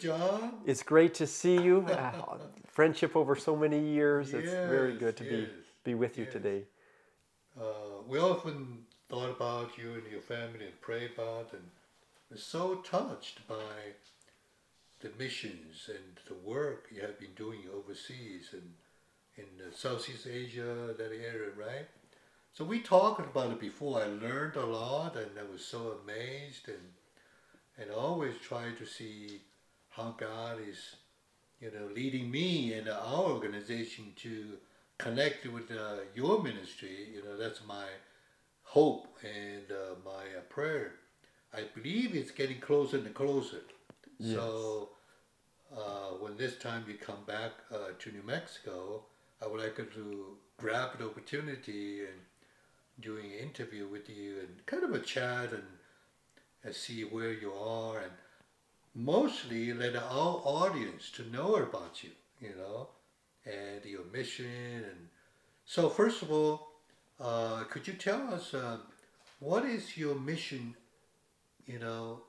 John. 0.00 0.54
It's 0.66 0.82
great 0.82 1.14
to 1.14 1.26
see 1.26 1.60
you. 1.60 1.86
Uh, 1.98 2.38
friendship 2.66 3.16
over 3.16 3.34
so 3.34 3.56
many 3.56 3.80
years. 3.80 4.32
It's 4.32 4.52
very 4.52 4.96
good 4.96 5.16
to 5.16 5.24
yes, 5.24 5.32
be 5.32 5.48
be 5.84 5.94
with 5.94 6.16
you 6.16 6.24
yes. 6.24 6.32
today. 6.32 6.62
Uh, 7.60 8.02
we 8.06 8.18
often 8.18 8.84
thought 9.08 9.30
about 9.30 9.76
you 9.76 9.94
and 9.94 10.06
your 10.12 10.20
family 10.20 10.66
and 10.66 10.80
pray 10.80 11.08
about, 11.12 11.52
and 11.52 11.62
we're 12.30 12.36
so 12.36 12.76
touched 12.76 13.46
by 13.48 13.96
the 15.00 15.10
missions 15.18 15.88
and 15.88 16.20
the 16.26 16.48
work 16.48 16.86
you 16.94 17.00
have 17.00 17.18
been 17.18 17.34
doing 17.34 17.60
overseas 17.74 18.50
and 18.52 18.74
in 19.36 19.44
uh, 19.64 19.70
Southeast 19.74 20.26
Asia, 20.26 20.94
that 20.98 21.12
area, 21.12 21.50
right? 21.56 21.86
So 22.52 22.64
we 22.64 22.80
talked 22.80 23.20
about 23.20 23.52
it 23.52 23.60
before. 23.60 24.02
I 24.02 24.06
learned 24.06 24.56
a 24.56 24.66
lot, 24.66 25.16
and 25.16 25.30
I 25.38 25.50
was 25.50 25.64
so 25.64 25.98
amazed, 26.02 26.68
and 26.68 26.86
and 27.80 27.92
always 27.92 28.34
try 28.42 28.72
to 28.76 28.84
see 28.84 29.40
how 29.98 30.14
God 30.16 30.58
is, 30.66 30.96
you 31.60 31.70
know, 31.72 31.88
leading 31.94 32.30
me 32.30 32.72
and 32.74 32.88
our 32.88 33.24
organization 33.24 34.12
to 34.16 34.56
connect 34.96 35.46
with 35.46 35.70
uh, 35.70 36.02
your 36.14 36.42
ministry. 36.42 37.08
You 37.14 37.24
know, 37.24 37.36
that's 37.36 37.60
my 37.66 37.86
hope 38.62 39.08
and 39.24 39.64
uh, 39.70 39.94
my 40.04 40.38
uh, 40.38 40.42
prayer. 40.48 40.92
I 41.52 41.64
believe 41.74 42.14
it's 42.14 42.30
getting 42.30 42.60
closer 42.60 42.98
and 42.98 43.12
closer. 43.12 43.62
Yes. 44.18 44.36
So 44.36 44.90
uh, 45.76 46.10
when 46.20 46.36
this 46.36 46.56
time 46.58 46.84
you 46.86 46.94
come 46.94 47.24
back 47.26 47.52
uh, 47.72 47.92
to 47.98 48.12
New 48.12 48.22
Mexico, 48.22 49.02
I 49.42 49.46
would 49.46 49.60
like 49.60 49.76
to 49.76 50.36
grab 50.58 50.98
the 50.98 51.06
opportunity 51.06 52.00
and 52.00 52.20
doing 53.00 53.26
an 53.26 53.38
interview 53.38 53.86
with 53.88 54.08
you 54.08 54.40
and 54.40 54.66
kind 54.66 54.84
of 54.84 54.92
a 54.92 55.00
chat 55.00 55.52
and, 55.52 55.62
and 56.64 56.74
see 56.74 57.02
where 57.02 57.32
you 57.32 57.52
are 57.52 57.98
and 57.98 58.12
mostly 58.98 59.72
let 59.72 59.94
our 59.94 60.42
audience 60.44 61.10
to 61.12 61.30
know 61.30 61.54
about 61.54 62.02
you, 62.02 62.10
you 62.40 62.52
know, 62.58 62.88
and 63.46 63.84
your 63.84 64.04
mission. 64.12 64.84
And 64.84 65.08
so, 65.64 65.88
first 65.88 66.22
of 66.22 66.32
all, 66.32 66.72
uh, 67.20 67.62
could 67.70 67.86
you 67.86 67.94
tell 67.94 68.34
us 68.34 68.52
uh, 68.54 68.78
what 69.38 69.64
is 69.64 69.96
your 69.96 70.16
mission, 70.16 70.74
you 71.66 71.78
know, 71.78 72.22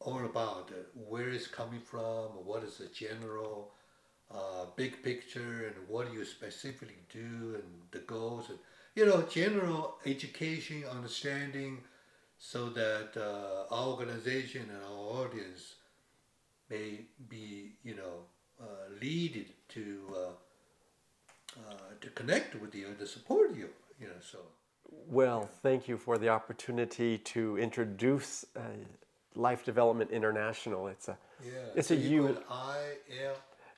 all 0.00 0.24
about? 0.26 0.70
Uh, 0.70 0.82
where 1.08 1.30
coming 1.46 1.80
from? 1.80 2.26
What 2.44 2.64
is 2.64 2.76
the 2.76 2.88
general 2.88 3.72
uh, 4.30 4.66
big 4.76 5.02
picture, 5.02 5.72
and 5.74 5.88
what 5.88 6.10
do 6.10 6.18
you 6.18 6.24
specifically 6.24 7.00
do, 7.10 7.54
and 7.54 7.64
the 7.92 8.00
goals, 8.00 8.50
and 8.50 8.58
you 8.94 9.06
know, 9.06 9.22
general 9.22 9.96
education, 10.04 10.84
understanding, 10.90 11.78
so 12.44 12.68
that 12.70 13.16
uh, 13.16 13.72
our 13.72 13.86
organization 13.86 14.62
and 14.62 14.82
our 14.82 15.22
audience 15.22 15.76
may 16.68 17.02
be, 17.28 17.76
you 17.84 17.94
know, 17.94 18.26
uh, 18.60 18.64
leaded 19.00 19.46
to 19.68 19.84
uh, 20.10 20.18
uh, 21.56 21.74
to 22.00 22.08
connect 22.10 22.60
with 22.60 22.74
you 22.74 22.88
and 22.88 22.98
to 22.98 23.06
support 23.06 23.54
you. 23.54 23.68
You 24.00 24.08
know, 24.08 24.20
so 24.20 24.38
Well, 25.08 25.48
thank 25.62 25.86
you 25.86 25.96
for 25.96 26.18
the 26.18 26.30
opportunity 26.30 27.18
to 27.18 27.58
introduce 27.58 28.44
uh, 28.56 28.60
Life 29.36 29.64
Development 29.64 30.10
International. 30.10 30.88
It's 30.88 31.08
a 31.08 31.16
yeah. 31.44 31.76
It's 31.76 31.88
so 31.88 31.94
a 31.94 31.98
you 31.98 32.42
I 32.50 32.78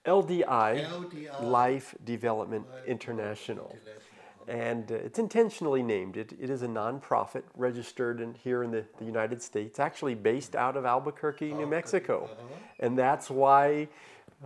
L 0.07 0.23
LDI, 0.23 0.87
LDI 0.87 1.43
Life 1.43 1.95
Development 2.05 2.65
International. 2.87 3.77
International. 3.77 4.14
And 4.49 4.91
uh, 4.91 4.97
it's 4.97 5.19
intentionally 5.19 5.83
named. 5.83 6.17
It, 6.17 6.33
it 6.41 6.51
is 6.51 6.63
a 6.63 6.69
nonprofit 6.69 7.43
registered 7.57 8.21
in, 8.21 8.35
here 8.35 8.63
in 8.63 8.71
the, 8.71 8.85
the 8.99 9.05
United 9.05 9.43
States, 9.43 9.79
actually 9.79 10.15
based 10.15 10.55
out 10.55 10.77
of 10.77 10.85
Albuquerque, 10.85 11.53
New 11.53 11.67
Mexico. 11.67 12.25
uh-huh. 12.25 12.55
And 12.81 12.99
that's 12.99 13.31
why 13.31 13.89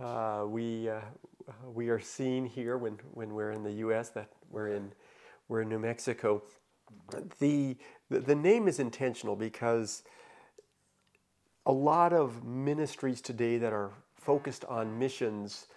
uh, 0.01 0.45
we, 0.47 0.89
uh, 0.89 1.01
we 1.73 1.89
are 1.89 1.99
seen 1.99 2.45
here 2.45 2.77
when, 2.77 2.97
when 3.13 3.33
we're 3.33 3.51
in 3.51 3.63
the 3.63 3.73
U.S. 3.73 4.09
that 4.09 4.29
we're 4.49 4.69
in, 4.69 4.91
we're 5.47 5.61
in 5.61 5.69
New 5.69 5.79
Mexico. 5.79 6.41
The, 7.39 7.75
the, 8.09 8.19
the 8.19 8.35
name 8.35 8.67
is 8.67 8.79
intentional 8.79 9.35
because 9.35 10.03
a 11.65 11.71
lot 11.71 12.13
of 12.13 12.43
ministries 12.43 13.21
today 13.21 13.57
that 13.57 13.73
are 13.73 13.91
focused 14.15 14.65
on 14.65 14.97
missions 14.97 15.67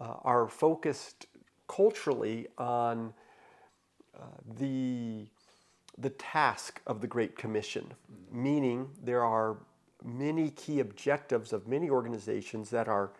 uh, 0.00 0.14
are 0.22 0.48
focused 0.48 1.26
culturally 1.68 2.46
on 2.56 3.12
the 4.58 5.26
the 6.00 6.10
task 6.10 6.80
of 6.86 7.00
the 7.00 7.08
Great 7.08 7.36
Commission, 7.36 7.92
meaning 8.30 8.88
there 9.02 9.24
are 9.24 9.56
many 10.04 10.50
key 10.50 10.78
objectives 10.78 11.52
of 11.52 11.66
many 11.66 11.90
organizations 11.90 12.70
that 12.70 12.86
are 12.88 13.10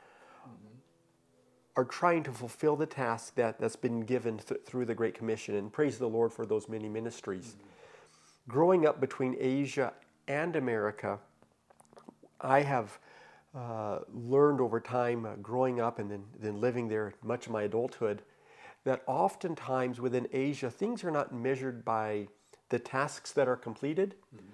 are 1.78 1.84
trying 1.84 2.24
to 2.24 2.32
fulfill 2.32 2.74
the 2.74 2.86
task 2.86 3.36
that, 3.36 3.60
that's 3.60 3.76
been 3.76 4.00
given 4.00 4.36
th- 4.38 4.60
through 4.66 4.84
the 4.84 4.94
Great 4.96 5.14
Commission, 5.14 5.54
and 5.54 5.72
praise 5.72 5.96
the 5.96 6.08
Lord 6.08 6.32
for 6.32 6.44
those 6.44 6.68
many 6.68 6.88
ministries. 6.88 7.54
Growing 8.48 8.84
up 8.84 9.00
between 9.00 9.36
Asia 9.38 9.92
and 10.26 10.56
America, 10.56 11.20
I 12.40 12.62
have 12.62 12.98
uh, 13.54 14.00
learned 14.12 14.60
over 14.60 14.80
time, 14.80 15.24
uh, 15.24 15.36
growing 15.36 15.80
up 15.80 16.00
and 16.00 16.10
then, 16.10 16.24
then 16.40 16.60
living 16.60 16.88
there 16.88 17.14
much 17.22 17.46
of 17.46 17.52
my 17.52 17.62
adulthood, 17.62 18.22
that 18.88 19.02
oftentimes 19.06 20.00
within 20.00 20.26
Asia, 20.32 20.70
things 20.70 21.04
are 21.04 21.10
not 21.10 21.32
measured 21.32 21.84
by 21.84 22.26
the 22.70 22.78
tasks 22.78 23.32
that 23.32 23.46
are 23.46 23.56
completed, 23.56 24.14
mm-hmm. 24.34 24.44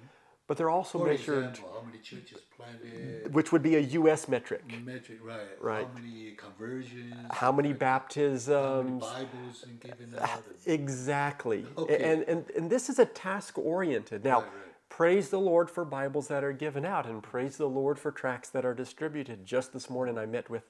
but 0.47 0.57
they're 0.57 0.71
also 0.71 0.99
For 0.99 1.07
measured, 1.07 1.51
example, 1.51 1.73
how 1.75 1.87
many 1.87 1.99
churches 1.99 2.41
planted? 2.57 3.33
which 3.33 3.53
would 3.53 3.63
be 3.63 3.77
a 3.77 3.81
U.S. 3.81 4.29
metric. 4.29 4.63
Metric, 4.85 5.19
right? 5.23 5.41
Right. 5.61 5.87
How 5.87 6.01
many 6.01 6.33
conversions? 6.33 7.15
How 7.31 7.53
many 7.53 7.73
baptisms? 7.73 8.49
How 8.49 8.83
many? 8.83 8.99
Bibles 9.01 9.65
and 9.67 9.81
given 9.81 10.15
out? 10.21 10.43
Exactly. 10.67 11.65
Okay. 11.79 12.03
And, 12.13 12.23
and, 12.25 12.51
and 12.57 12.71
this 12.71 12.89
is 12.89 12.99
a 12.99 13.07
task 13.07 13.57
oriented. 13.59 14.25
Now, 14.25 14.41
Right, 14.41 14.47
right. 14.47 14.89
praise 14.89 15.29
the 15.31 15.41
Lord 15.41 15.71
for 15.71 15.85
Bibles 15.85 16.27
that 16.29 16.43
are 16.45 16.53
given 16.53 16.85
out 16.85 17.07
and 17.07 17.23
praise 17.23 17.57
the 17.57 17.69
Lord 17.69 17.99
for 17.99 18.11
tracts 18.11 18.49
that 18.51 18.65
are 18.65 18.75
distributed. 18.75 19.45
Just 19.47 19.73
this 19.73 19.89
morning, 19.89 20.19
I 20.19 20.27
met 20.27 20.51
with, 20.51 20.65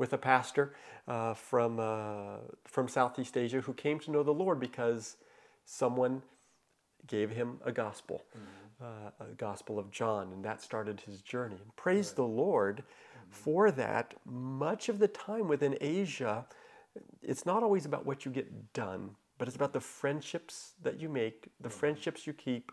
with 0.00 0.14
a 0.14 0.18
pastor 0.18 0.72
uh, 1.06 1.34
from, 1.34 1.78
uh, 1.78 2.38
from 2.64 2.88
Southeast 2.88 3.36
Asia 3.36 3.60
who 3.60 3.74
came 3.74 4.00
to 4.00 4.10
know 4.10 4.22
the 4.22 4.32
Lord 4.32 4.58
because 4.58 5.18
someone 5.66 6.22
gave 7.06 7.30
him 7.30 7.58
a 7.66 7.70
gospel, 7.70 8.22
uh, 8.82 9.10
a 9.20 9.34
gospel 9.36 9.78
of 9.78 9.90
John, 9.90 10.32
and 10.32 10.42
that 10.42 10.62
started 10.62 11.00
his 11.00 11.20
journey. 11.20 11.58
And 11.62 11.76
praise 11.76 12.12
the 12.12 12.24
Lord 12.24 12.82
for 13.28 13.70
that. 13.72 14.14
Much 14.24 14.88
of 14.88 15.00
the 15.00 15.08
time 15.08 15.48
within 15.48 15.76
Asia, 15.82 16.46
it's 17.22 17.44
not 17.44 17.62
always 17.62 17.84
about 17.84 18.06
what 18.06 18.24
you 18.24 18.32
get 18.32 18.72
done, 18.72 19.10
but 19.36 19.48
it's 19.48 19.56
about 19.56 19.74
the 19.74 19.80
friendships 19.80 20.72
that 20.82 20.98
you 20.98 21.10
make, 21.10 21.48
the 21.60 21.70
friendships 21.70 22.26
you 22.26 22.32
keep, 22.32 22.72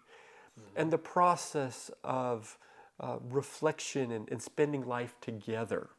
and 0.77 0.91
the 0.91 0.97
process 0.97 1.91
of 2.05 2.57
uh, 3.01 3.17
reflection 3.29 4.11
and, 4.11 4.29
and 4.31 4.41
spending 4.41 4.87
life 4.87 5.15
together. 5.19 5.89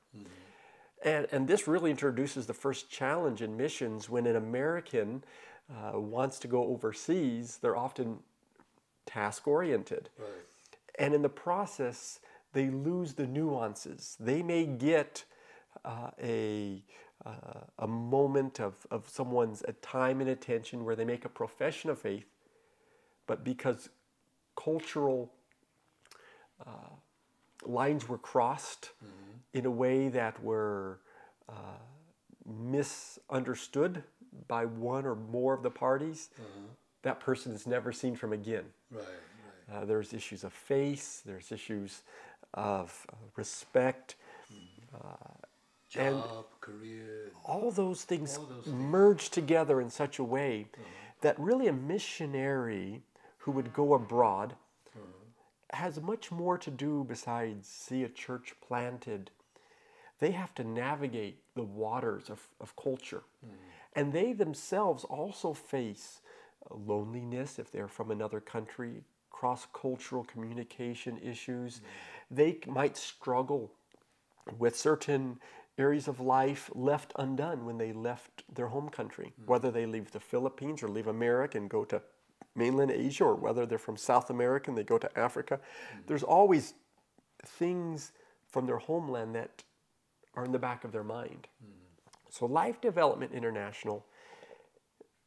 And, 1.04 1.26
and 1.30 1.46
this 1.46 1.68
really 1.68 1.90
introduces 1.90 2.46
the 2.46 2.54
first 2.54 2.90
challenge 2.90 3.42
in 3.42 3.56
missions 3.56 4.08
when 4.08 4.26
an 4.26 4.36
American 4.36 5.22
uh, 5.70 5.98
wants 5.98 6.38
to 6.40 6.48
go 6.48 6.64
overseas, 6.64 7.58
they're 7.60 7.76
often 7.76 8.18
task 9.06 9.46
oriented. 9.46 10.10
Right. 10.18 10.28
And 10.98 11.14
in 11.14 11.22
the 11.22 11.28
process, 11.28 12.20
they 12.52 12.68
lose 12.70 13.14
the 13.14 13.26
nuances. 13.26 14.16
They 14.18 14.42
may 14.42 14.66
get 14.66 15.24
uh, 15.84 16.10
a, 16.20 16.82
uh, 17.24 17.60
a 17.78 17.86
moment 17.86 18.60
of, 18.60 18.74
of 18.90 19.08
someone's 19.08 19.62
time 19.82 20.20
and 20.20 20.30
attention 20.30 20.84
where 20.84 20.96
they 20.96 21.04
make 21.04 21.24
a 21.24 21.28
profession 21.28 21.90
of 21.90 21.98
faith, 21.98 22.26
but 23.26 23.44
because 23.44 23.90
cultural 24.56 25.30
uh, 26.66 26.90
lines 27.64 28.08
were 28.08 28.18
crossed 28.18 28.90
in 29.58 29.66
a 29.66 29.70
way 29.70 30.08
that 30.08 30.42
were 30.42 31.00
uh, 31.48 31.52
misunderstood 32.46 34.04
by 34.46 34.64
one 34.64 35.04
or 35.04 35.16
more 35.16 35.52
of 35.52 35.62
the 35.62 35.70
parties, 35.70 36.30
that 37.02 37.18
person 37.18 37.52
is 37.52 37.66
never 37.66 37.92
seen 37.92 38.14
from 38.14 38.32
again. 38.32 38.64
Right, 38.90 39.04
right. 39.68 39.82
Uh, 39.82 39.84
there's 39.84 40.14
issues 40.14 40.44
of 40.44 40.52
face, 40.52 41.22
there's 41.26 41.50
issues 41.50 42.02
of 42.54 43.04
uh, 43.12 43.16
respect, 43.36 44.14
and 45.98 46.22
Job, 46.22 46.46
career. 46.60 47.32
all 47.44 47.70
those 47.70 48.04
things 48.04 48.36
All 48.36 48.44
those 48.44 48.64
things. 48.64 48.76
merge 48.76 49.30
together 49.30 49.80
in 49.80 49.90
such 49.90 50.18
a 50.18 50.24
way 50.24 50.66
that 51.22 51.38
really 51.38 51.66
a 51.66 51.72
missionary 51.72 53.02
who 53.38 53.50
would 53.52 53.72
go 53.72 53.94
abroad 53.94 54.54
has 55.72 56.00
much 56.00 56.30
more 56.30 56.56
to 56.56 56.70
do 56.70 57.04
besides 57.08 57.68
see 57.68 58.02
a 58.02 58.08
church 58.08 58.54
planted. 58.66 59.30
They 60.18 60.32
have 60.32 60.54
to 60.56 60.64
navigate 60.64 61.38
the 61.54 61.62
waters 61.62 62.30
of, 62.30 62.40
of 62.60 62.74
culture. 62.76 63.22
And 63.94 64.12
they 64.12 64.32
themselves 64.32 65.04
also 65.04 65.54
face 65.54 66.20
uh, 66.70 66.74
loneliness 66.74 67.58
if 67.58 67.70
they're 67.70 67.88
from 67.88 68.10
another 68.10 68.40
country, 68.40 69.02
cross 69.30 69.66
cultural 69.72 70.24
communication 70.24 71.18
issues. 71.18 71.80
They 72.30 72.58
might 72.66 72.96
struggle 72.96 73.72
with 74.58 74.76
certain 74.76 75.38
areas 75.78 76.08
of 76.08 76.20
life 76.20 76.70
left 76.74 77.12
undone 77.16 77.64
when 77.64 77.78
they 77.78 77.92
left 77.92 78.42
their 78.52 78.68
home 78.68 78.88
country, 78.88 79.32
whether 79.46 79.70
they 79.70 79.86
leave 79.86 80.10
the 80.10 80.20
Philippines 80.20 80.82
or 80.82 80.88
leave 80.88 81.06
America 81.06 81.56
and 81.56 81.70
go 81.70 81.84
to 81.84 82.02
mainland 82.54 82.90
Asia, 82.90 83.24
or 83.24 83.36
whether 83.36 83.64
they're 83.66 83.78
from 83.78 83.96
South 83.96 84.30
America 84.30 84.70
and 84.70 84.76
they 84.76 84.82
go 84.82 84.98
to 84.98 85.18
Africa. 85.18 85.60
There's 86.06 86.24
always 86.24 86.74
things 87.46 88.12
from 88.48 88.66
their 88.66 88.78
homeland 88.78 89.34
that 89.36 89.62
are 90.38 90.44
in 90.44 90.52
the 90.52 90.58
back 90.58 90.84
of 90.84 90.92
their 90.92 91.02
mind. 91.02 91.48
So, 92.30 92.46
Life 92.46 92.80
Development 92.80 93.32
International 93.32 94.06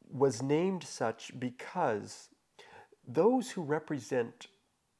was 0.09 0.41
named 0.41 0.83
such 0.83 1.37
because 1.37 2.29
those 3.05 3.51
who 3.51 3.61
represent 3.61 4.47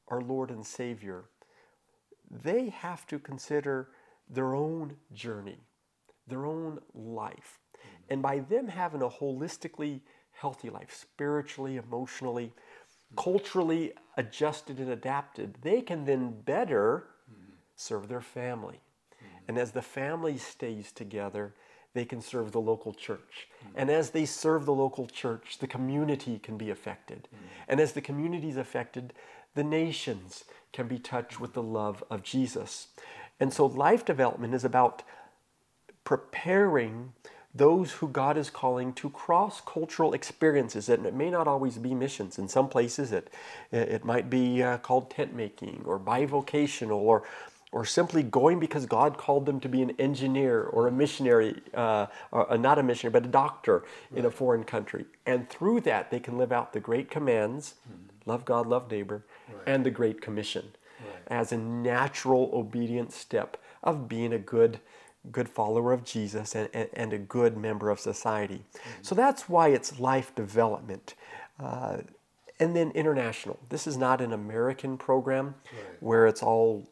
our 0.08 0.20
Lord 0.20 0.50
and 0.50 0.66
Savior, 0.66 1.24
they 2.30 2.68
have 2.68 3.06
to 3.06 3.18
consider 3.18 3.88
their 4.28 4.54
own 4.54 4.96
journey, 5.14 5.60
their 6.26 6.44
own 6.44 6.80
life. 6.94 7.58
And 8.10 8.20
by 8.20 8.40
them 8.40 8.68
having 8.68 9.00
a 9.00 9.08
holistically 9.08 10.00
healthy 10.32 10.68
life, 10.68 10.94
spiritually, 10.94 11.78
emotionally, 11.78 12.52
culturally 13.16 13.92
adjusted 14.18 14.78
and 14.78 14.90
adapted, 14.90 15.56
they 15.62 15.80
can 15.80 16.04
then 16.04 16.38
better 16.44 17.06
serve 17.76 18.08
their 18.08 18.20
family. 18.20 18.80
And 19.48 19.58
as 19.58 19.72
the 19.72 19.82
family 19.82 20.38
stays 20.38 20.92
together, 20.92 21.52
they 21.94 22.04
can 22.04 22.22
serve 22.22 22.52
the 22.52 22.60
local 22.60 22.94
church. 22.94 23.48
And 23.74 23.90
as 23.90 24.10
they 24.10 24.24
serve 24.24 24.64
the 24.64 24.72
local 24.72 25.06
church, 25.06 25.58
the 25.58 25.66
community 25.66 26.38
can 26.38 26.56
be 26.56 26.70
affected. 26.70 27.28
And 27.68 27.80
as 27.80 27.92
the 27.92 28.00
community 28.00 28.48
is 28.48 28.56
affected, 28.56 29.12
the 29.54 29.64
nations 29.64 30.44
can 30.72 30.88
be 30.88 30.98
touched 30.98 31.38
with 31.38 31.52
the 31.52 31.62
love 31.62 32.02
of 32.08 32.22
Jesus. 32.22 32.88
And 33.38 33.52
so 33.52 33.66
life 33.66 34.04
development 34.04 34.54
is 34.54 34.64
about 34.64 35.02
preparing 36.04 37.12
those 37.54 37.92
who 37.92 38.08
God 38.08 38.38
is 38.38 38.48
calling 38.48 38.94
to 38.94 39.10
cross 39.10 39.60
cultural 39.60 40.14
experiences. 40.14 40.88
And 40.88 41.04
it 41.04 41.12
may 41.12 41.28
not 41.28 41.46
always 41.46 41.76
be 41.76 41.94
missions. 41.94 42.38
In 42.38 42.48
some 42.48 42.68
places, 42.68 43.12
it, 43.12 43.30
it 43.70 44.04
might 44.04 44.30
be 44.30 44.62
uh, 44.62 44.78
called 44.78 45.10
tent 45.10 45.34
making 45.34 45.82
or 45.84 46.00
bivocational 46.00 46.96
or, 46.96 47.24
or 47.72 47.84
simply 47.84 48.22
going 48.22 48.60
because 48.60 48.86
God 48.86 49.16
called 49.16 49.46
them 49.46 49.58
to 49.60 49.68
be 49.68 49.82
an 49.82 49.92
engineer 49.98 50.62
or 50.62 50.86
a 50.86 50.92
missionary, 50.92 51.60
uh, 51.74 52.06
or 52.30 52.52
uh, 52.52 52.56
not 52.56 52.78
a 52.78 52.82
missionary, 52.82 53.12
but 53.12 53.24
a 53.24 53.28
doctor 53.30 53.82
in 54.14 54.26
a 54.26 54.30
foreign 54.30 54.62
country. 54.62 55.06
And 55.26 55.48
through 55.48 55.80
that, 55.80 56.10
they 56.10 56.20
can 56.20 56.36
live 56.36 56.52
out 56.52 56.72
the 56.72 56.80
great 56.80 57.10
commands 57.10 57.74
love 58.24 58.44
God, 58.44 58.66
love 58.66 58.90
neighbor, 58.90 59.24
and 59.66 59.84
the 59.84 59.90
Great 59.90 60.20
Commission 60.20 60.72
as 61.26 61.52
a 61.52 61.56
natural, 61.56 62.50
obedient 62.52 63.12
step 63.12 63.56
of 63.82 64.08
being 64.08 64.32
a 64.32 64.38
good 64.38 64.80
good 65.30 65.48
follower 65.48 65.92
of 65.92 66.02
Jesus 66.04 66.56
and, 66.56 66.68
and, 66.74 66.88
and 66.94 67.12
a 67.12 67.18
good 67.18 67.56
member 67.56 67.90
of 67.90 68.00
society. 68.00 68.64
So 69.02 69.14
that's 69.14 69.48
why 69.48 69.68
it's 69.68 70.00
life 70.00 70.34
development. 70.34 71.14
Uh, 71.60 71.98
and 72.58 72.74
then 72.74 72.90
international. 72.90 73.60
This 73.68 73.86
is 73.86 73.96
not 73.96 74.20
an 74.20 74.32
American 74.32 74.98
program 74.98 75.54
where 76.00 76.26
it's 76.26 76.42
all 76.42 76.88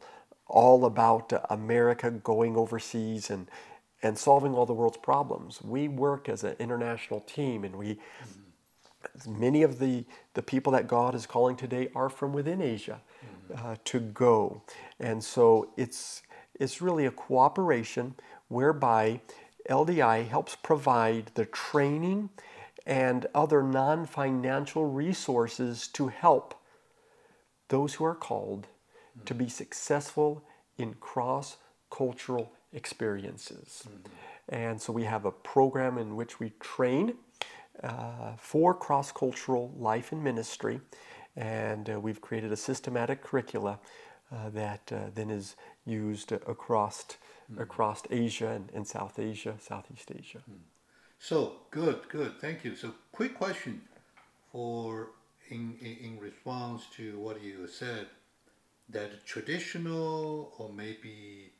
all 0.51 0.85
about 0.85 1.33
America 1.49 2.11
going 2.11 2.55
overseas 2.55 3.29
and 3.29 3.47
and 4.03 4.17
solving 4.17 4.55
all 4.55 4.65
the 4.65 4.73
world's 4.73 4.97
problems. 4.97 5.61
We 5.61 5.87
work 5.87 6.27
as 6.27 6.43
an 6.43 6.55
international 6.59 7.21
team, 7.21 7.63
and 7.63 7.75
we 7.75 7.99
many 9.27 9.63
of 9.63 9.79
the 9.79 10.05
the 10.33 10.41
people 10.43 10.71
that 10.73 10.87
God 10.87 11.15
is 11.15 11.25
calling 11.25 11.55
today 11.55 11.89
are 11.95 12.09
from 12.09 12.33
within 12.33 12.61
Asia 12.61 13.01
uh, 13.55 13.75
to 13.85 13.99
go, 13.99 14.61
and 14.99 15.23
so 15.23 15.71
it's 15.77 16.21
it's 16.59 16.81
really 16.81 17.05
a 17.05 17.11
cooperation 17.11 18.15
whereby 18.49 19.21
LDI 19.69 20.27
helps 20.27 20.55
provide 20.55 21.31
the 21.35 21.45
training 21.45 22.29
and 22.85 23.27
other 23.33 23.63
non-financial 23.63 24.85
resources 24.85 25.87
to 25.89 26.07
help 26.07 26.55
those 27.69 27.93
who 27.95 28.03
are 28.05 28.15
called 28.15 28.67
to 29.25 29.33
be 29.33 29.49
successful 29.49 30.43
in 30.77 30.95
cross 30.95 31.57
cultural 31.89 32.51
experiences. 32.73 33.87
And 34.49 34.81
so 34.81 34.93
we 34.93 35.03
have 35.03 35.25
a 35.25 35.31
program 35.31 35.97
in 35.97 36.15
which 36.15 36.39
we 36.39 36.51
train 36.59 37.15
uh, 37.83 38.33
for 38.37 38.73
cross 38.73 39.11
cultural 39.11 39.73
life 39.77 40.11
and 40.11 40.23
ministry, 40.23 40.81
and 41.35 41.89
uh, 41.89 41.99
we've 41.99 42.21
created 42.21 42.51
a 42.51 42.57
systematic 42.57 43.23
curricula 43.23 43.79
uh, 44.31 44.49
that 44.49 44.91
uh, 44.91 45.09
then 45.13 45.29
is 45.29 45.55
used 45.85 46.31
across, 46.31 47.05
across 47.57 48.03
Asia 48.09 48.49
and, 48.49 48.69
and 48.73 48.87
South 48.87 49.19
Asia, 49.19 49.55
Southeast 49.59 50.11
Asia. 50.15 50.41
So 51.19 51.57
good, 51.71 52.07
good. 52.09 52.39
Thank 52.39 52.63
you. 52.63 52.75
So 52.75 52.93
quick 53.11 53.35
question 53.35 53.81
for 54.51 55.11
in, 55.49 55.77
in 55.81 56.17
response 56.19 56.85
to 56.97 57.19
what 57.19 57.41
you 57.41 57.67
said 57.67 58.07
that 58.91 59.25
traditional 59.25 60.53
or 60.57 60.69
maybe 60.73 61.51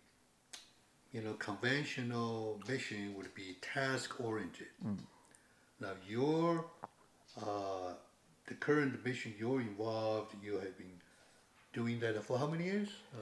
you 1.12 1.22
know 1.22 1.34
conventional 1.34 2.60
mission 2.68 3.14
would 3.16 3.34
be 3.36 3.58
task 3.62 4.20
oriented. 4.20 4.68
Now 5.80 5.94
your 6.08 6.66
uh, 7.42 7.94
the 8.48 8.56
current 8.56 9.04
mission 9.06 9.34
you're 9.40 9.62
involved, 9.62 10.36
you 10.44 10.54
have 10.56 10.78
been 10.78 10.98
doing 11.74 12.00
that 12.02 12.22
for 12.24 12.38
how 12.38 12.48
many 12.48 12.66
years? 12.66 12.90
Uh, 13.14 13.20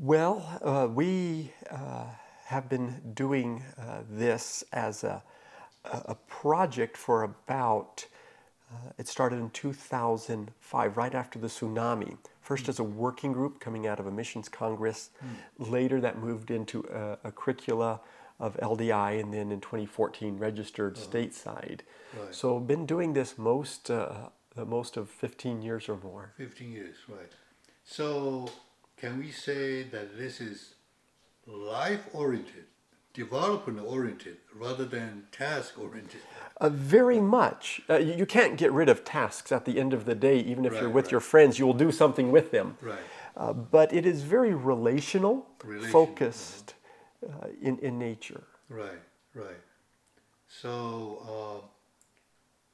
Well, 0.00 0.36
uh, 0.62 0.88
we 1.00 1.52
uh, 1.70 2.06
have 2.46 2.68
been 2.68 3.12
doing 3.14 3.62
uh, 3.78 4.02
this 4.08 4.64
as 4.72 5.04
a, 5.04 5.22
a 5.84 5.96
a 6.14 6.16
project 6.28 6.96
for 6.96 7.22
about, 7.22 8.06
uh, 8.72 8.90
it 8.98 9.08
started 9.08 9.38
in 9.38 9.50
2005, 9.50 10.96
right 10.96 11.14
after 11.14 11.38
the 11.38 11.48
tsunami. 11.48 12.16
First 12.50 12.68
as 12.68 12.80
a 12.80 12.84
working 12.84 13.32
group 13.32 13.60
coming 13.60 13.86
out 13.86 14.00
of 14.00 14.08
a 14.08 14.10
missions 14.10 14.48
congress. 14.48 15.10
Later 15.58 16.00
that 16.00 16.18
moved 16.18 16.50
into 16.50 16.84
a, 16.92 17.28
a 17.28 17.30
curricula 17.30 18.00
of 18.40 18.56
LDI 18.56 19.20
and 19.20 19.32
then 19.32 19.52
in 19.52 19.60
2014 19.60 20.36
registered 20.36 20.96
stateside. 20.96 21.82
Right. 22.18 22.34
So 22.34 22.58
been 22.58 22.86
doing 22.86 23.12
this 23.12 23.38
most, 23.38 23.88
uh, 23.88 24.30
the 24.56 24.64
most 24.64 24.96
of 24.96 25.08
15 25.08 25.62
years 25.62 25.88
or 25.88 25.96
more. 26.02 26.32
15 26.38 26.72
years, 26.72 26.96
right. 27.08 27.30
So, 27.84 28.50
can 28.96 29.20
we 29.20 29.30
say 29.30 29.84
that 29.84 30.18
this 30.18 30.40
is 30.40 30.74
life 31.46 32.02
oriented, 32.12 32.66
development 33.14 33.80
oriented, 33.86 34.36
rather 34.54 34.84
than 34.84 35.24
task 35.32 35.78
oriented? 35.78 36.20
Uh, 36.60 36.68
very 36.68 37.20
much. 37.20 37.80
Uh, 37.88 37.96
you 37.96 38.14
you 38.14 38.26
can't 38.26 38.56
get 38.56 38.72
rid 38.72 38.88
of 38.88 39.04
tasks 39.04 39.52
at 39.52 39.64
the 39.64 39.78
end 39.80 39.92
of 39.92 40.04
the 40.04 40.14
day, 40.14 40.38
even 40.40 40.64
if 40.64 40.72
you're 40.74 40.90
with 40.90 41.06
right. 41.06 41.12
your 41.12 41.20
friends, 41.20 41.58
you 41.58 41.66
will 41.66 41.74
do 41.86 41.92
something 41.92 42.30
with 42.30 42.50
them. 42.50 42.76
Right. 42.80 42.98
Uh, 43.36 43.52
but 43.52 43.92
it 43.92 44.04
is 44.04 44.22
very 44.22 44.54
relational, 44.54 45.46
Relational, 45.64 45.92
focused 45.92 46.74
uh, 47.26 47.46
in, 47.62 47.78
in 47.78 47.98
nature. 47.98 48.42
Right, 48.68 49.02
right. 49.34 49.60
So, 50.48 51.62
uh, 51.62 51.66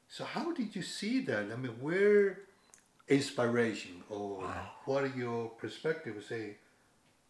so 0.08 0.24
how 0.24 0.52
did 0.52 0.74
you 0.74 0.82
see 0.82 1.20
that? 1.26 1.52
I 1.52 1.56
mean, 1.56 1.72
where 1.80 2.40
inspiration 3.08 4.02
or 4.08 4.42
what 4.86 5.04
are 5.04 5.12
your 5.16 5.50
perspectives 5.50 6.26
say? 6.26 6.56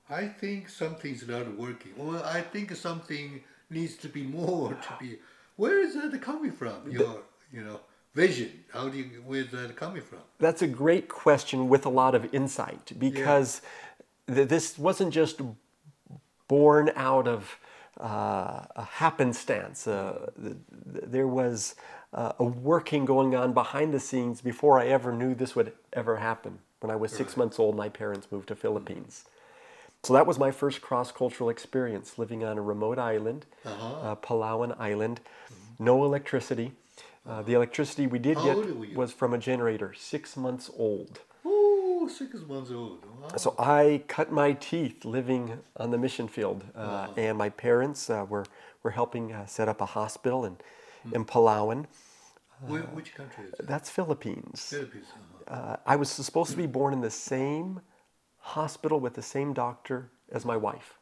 I 0.09 0.27
think 0.29 0.69
something's 0.69 1.27
not 1.27 1.57
working, 1.57 1.93
or 1.99 2.25
I 2.25 2.41
think 2.41 2.75
something 2.77 3.43
needs 3.71 3.97
to 3.97 4.09
be 4.09 4.23
more 4.23 4.71
to 4.71 4.89
be. 5.01 5.19
Where 5.57 5.81
is 5.81 5.95
that 5.95 6.21
coming 6.23 6.53
from? 6.53 6.91
Your, 6.91 7.23
you 7.53 7.65
know, 7.65 7.81
vision. 8.15 8.65
How 8.73 8.89
do 8.89 8.99
you? 8.99 9.23
Where's 9.27 9.51
that 9.51 9.75
coming 9.77 10.03
from? 10.03 10.19
That's 10.39 10.63
a 10.63 10.69
great 10.69 11.09
question 11.09 11.69
with 11.69 11.87
a 11.87 11.89
lot 11.89 12.15
of 12.15 12.33
insight 12.33 12.93
because 12.99 13.63
th- 14.33 14.49
this 14.49 14.79
wasn't 14.79 15.13
just 15.13 15.41
born 16.47 16.93
out 16.95 17.27
of 17.27 17.59
uh, 18.01 18.65
a 18.77 18.85
happenstance. 18.93 19.89
Uh, 19.89 20.31
th- 20.41 20.57
th- 20.93 21.05
there 21.09 21.27
was 21.27 21.75
uh, 22.13 22.33
a 22.39 22.45
working 22.45 23.05
going 23.05 23.35
on 23.35 23.53
behind 23.53 23.93
the 23.93 24.01
scenes 24.01 24.41
before 24.41 24.79
I 24.79 24.87
ever 24.87 25.13
knew 25.13 25.35
this 25.35 25.57
would 25.57 25.73
ever 25.93 26.17
happen. 26.17 26.61
When 26.81 26.91
I 26.91 26.97
was 26.97 27.11
six 27.11 27.37
months 27.37 27.59
old, 27.59 27.75
my 27.75 27.89
parents 27.89 28.29
moved 28.31 28.49
to 28.49 28.55
Philippines. 28.55 29.25
So 30.07 30.13
that 30.13 30.25
was 30.25 30.39
my 30.39 30.53
first 30.53 30.83
cross-cultural 30.83 31.51
experience, 31.51 32.17
living 32.17 32.45
on 32.45 32.59
a 32.59 32.63
remote 32.63 32.97
island, 32.97 33.45
Uh-huh. 33.65 34.11
uh, 34.13 34.15
Palawan 34.15 34.77
Island, 34.79 35.21
no 35.81 36.05
electricity. 36.05 36.71
Uh, 37.29 37.43
the 37.43 37.55
electricity 37.55 38.07
we 38.07 38.21
did 38.21 38.37
How 38.37 38.45
get 38.45 38.57
old 38.57 38.67
were 38.79 38.85
you? 38.85 38.95
was 38.97 39.13
from 39.13 39.35
a 39.35 39.39
generator, 39.39 39.93
six 39.95 40.37
months 40.37 40.71
old. 40.79 41.19
Oh, 41.45 42.07
six 42.07 42.39
months 42.47 42.71
old. 42.71 43.05
Wow. 43.05 43.37
So 43.37 43.57
I 43.59 44.05
cut 44.07 44.31
my 44.31 44.53
teeth 44.53 45.05
living 45.05 45.59
on 45.77 45.91
the 45.91 45.99
mission 45.99 46.29
field, 46.29 46.63
uh, 46.77 46.79
Uh-huh. 46.79 47.13
and 47.17 47.37
my 47.37 47.49
parents 47.51 48.09
uh, 48.09 48.25
were 48.29 48.47
were 48.85 48.93
helping 48.93 49.33
uh, 49.33 49.47
set 49.47 49.67
up 49.69 49.81
a 49.81 49.87
hospital 49.87 50.45
in 50.45 50.57
Hmm. 51.03 51.15
in 51.17 51.25
Palawan. 51.25 51.87
Which 52.95 53.13
country 53.17 53.45
is 53.47 53.55
that? 53.59 53.67
That's 53.67 53.91
Philippines. 53.91 54.61
Philippines. 54.71 55.09
uh-huh. 55.49 55.55
uh, 55.57 55.77
I 55.93 55.97
was 55.97 56.09
supposed 56.11 56.53
to 56.53 56.57
be 56.57 56.67
born 56.79 56.93
in 56.93 57.01
the 57.01 57.11
same 57.11 57.81
hospital 58.47 59.01
with 59.01 59.15
the 59.15 59.23
same 59.23 59.53
doctor 59.53 60.11
as 60.31 60.45
my 60.45 60.57
wife, 60.57 60.95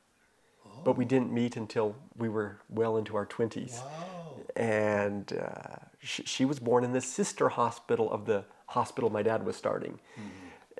but 0.84 0.96
we 0.96 1.04
didn't 1.04 1.32
meet 1.32 1.56
until 1.56 1.94
we 2.16 2.28
were 2.28 2.58
well 2.68 2.96
into 2.96 3.16
our 3.16 3.26
20s. 3.26 3.74
Wow. 3.74 4.36
And 4.56 5.32
uh, 5.32 5.76
she, 6.00 6.22
she 6.24 6.44
was 6.44 6.58
born 6.58 6.84
in 6.84 6.92
the 6.92 7.00
sister 7.00 7.48
hospital 7.50 8.10
of 8.10 8.24
the 8.24 8.44
hospital 8.66 9.10
my 9.10 9.22
dad 9.22 9.44
was 9.44 9.56
starting. 9.56 10.00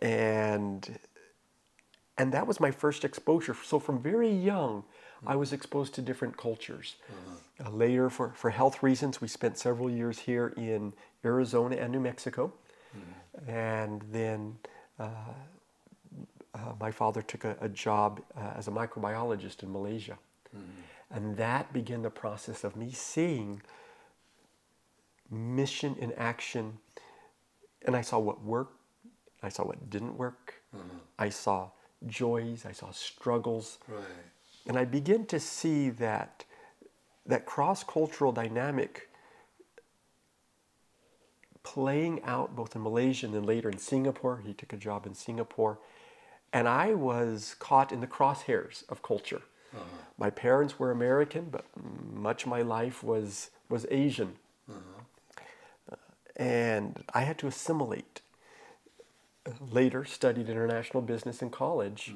And 0.03 0.99
and 2.17 2.33
that 2.33 2.47
was 2.47 2.61
my 2.61 2.71
first 2.71 3.05
exposure. 3.05 3.57
So 3.65 3.79
from 3.79 4.01
very 4.01 4.31
young, 4.31 4.85
I 5.27 5.37
was 5.37 5.53
exposed 5.53 5.95
to 5.95 6.03
different 6.03 6.37
cultures. 6.37 6.97
Uh, 7.65 7.71
later, 7.71 8.09
for, 8.09 8.33
for 8.37 8.51
health 8.51 8.83
reasons, 8.85 9.21
we 9.21 9.27
spent 9.29 9.59
several 9.59 9.91
years 9.91 10.21
here 10.21 10.53
in 10.57 10.93
Arizona 11.25 11.75
and 11.77 11.91
New 11.93 12.01
Mexico. 12.01 12.53
And 13.49 14.03
then 14.13 14.57
uh, 14.99 15.09
uh, 16.55 16.73
my 16.81 16.91
father 16.91 17.23
took 17.23 17.45
a, 17.45 17.57
a 17.61 17.69
job 17.69 18.21
uh, 18.37 18.53
as 18.57 18.69
a 18.69 18.71
microbiologist 18.71 19.63
in 19.63 19.73
Malaysia. 19.73 20.19
And 21.11 21.37
that 21.37 21.73
began 21.73 22.03
the 22.03 22.11
process 22.11 22.65
of 22.65 22.77
me 22.77 22.91
seeing 22.93 23.63
mission 25.31 25.97
in 25.99 26.13
action. 26.13 26.79
And 27.87 27.97
I 27.97 28.01
saw 28.01 28.19
what 28.19 28.43
worked, 28.43 28.79
I 29.43 29.49
saw 29.49 29.65
what 29.65 29.91
didn't 29.91 30.17
work, 30.17 30.63
I 31.19 31.29
saw 31.29 31.71
joys, 32.07 32.65
I 32.67 32.73
saw 32.73 32.91
struggles. 32.93 33.79
Right. 33.89 34.05
And 34.67 34.79
I 34.79 34.85
begin 34.85 35.27
to 35.27 35.39
see 35.39 35.91
that 35.91 36.45
that 37.27 37.47
cross-cultural 37.47 38.33
dynamic 38.33 39.09
playing 41.63 42.23
out 42.25 42.55
both 42.55 42.77
in 42.77 42.83
Malaysia 42.83 43.27
and 43.27 43.35
then 43.35 43.45
later 43.45 43.71
in 43.71 43.79
Singapore. 43.79 44.43
He 44.45 44.53
took 44.53 44.73
a 44.73 44.77
job 44.77 45.07
in 45.07 45.15
Singapore. 45.15 45.79
And 46.55 46.69
I 46.69 46.95
was 46.95 47.57
caught 47.59 47.91
in 47.91 48.01
the 48.01 48.07
crosshairs 48.07 48.89
of 48.89 49.03
culture. 49.03 49.43
My 50.17 50.31
parents 50.31 50.79
were 50.79 50.93
American, 50.93 51.49
but 51.51 51.65
much 52.13 52.45
of 52.45 52.49
my 52.49 52.63
life 52.63 53.03
was, 53.03 53.51
was 53.69 53.85
Asian. 53.91 54.37
Uh, 55.91 55.97
and 56.37 57.03
I 57.13 57.23
had 57.23 57.39
to 57.39 57.49
assimilate. 57.49 58.21
Later, 59.61 60.05
studied 60.05 60.49
international 60.49 61.03
business 61.03 61.43
in 61.43 61.51
college. 61.51 62.15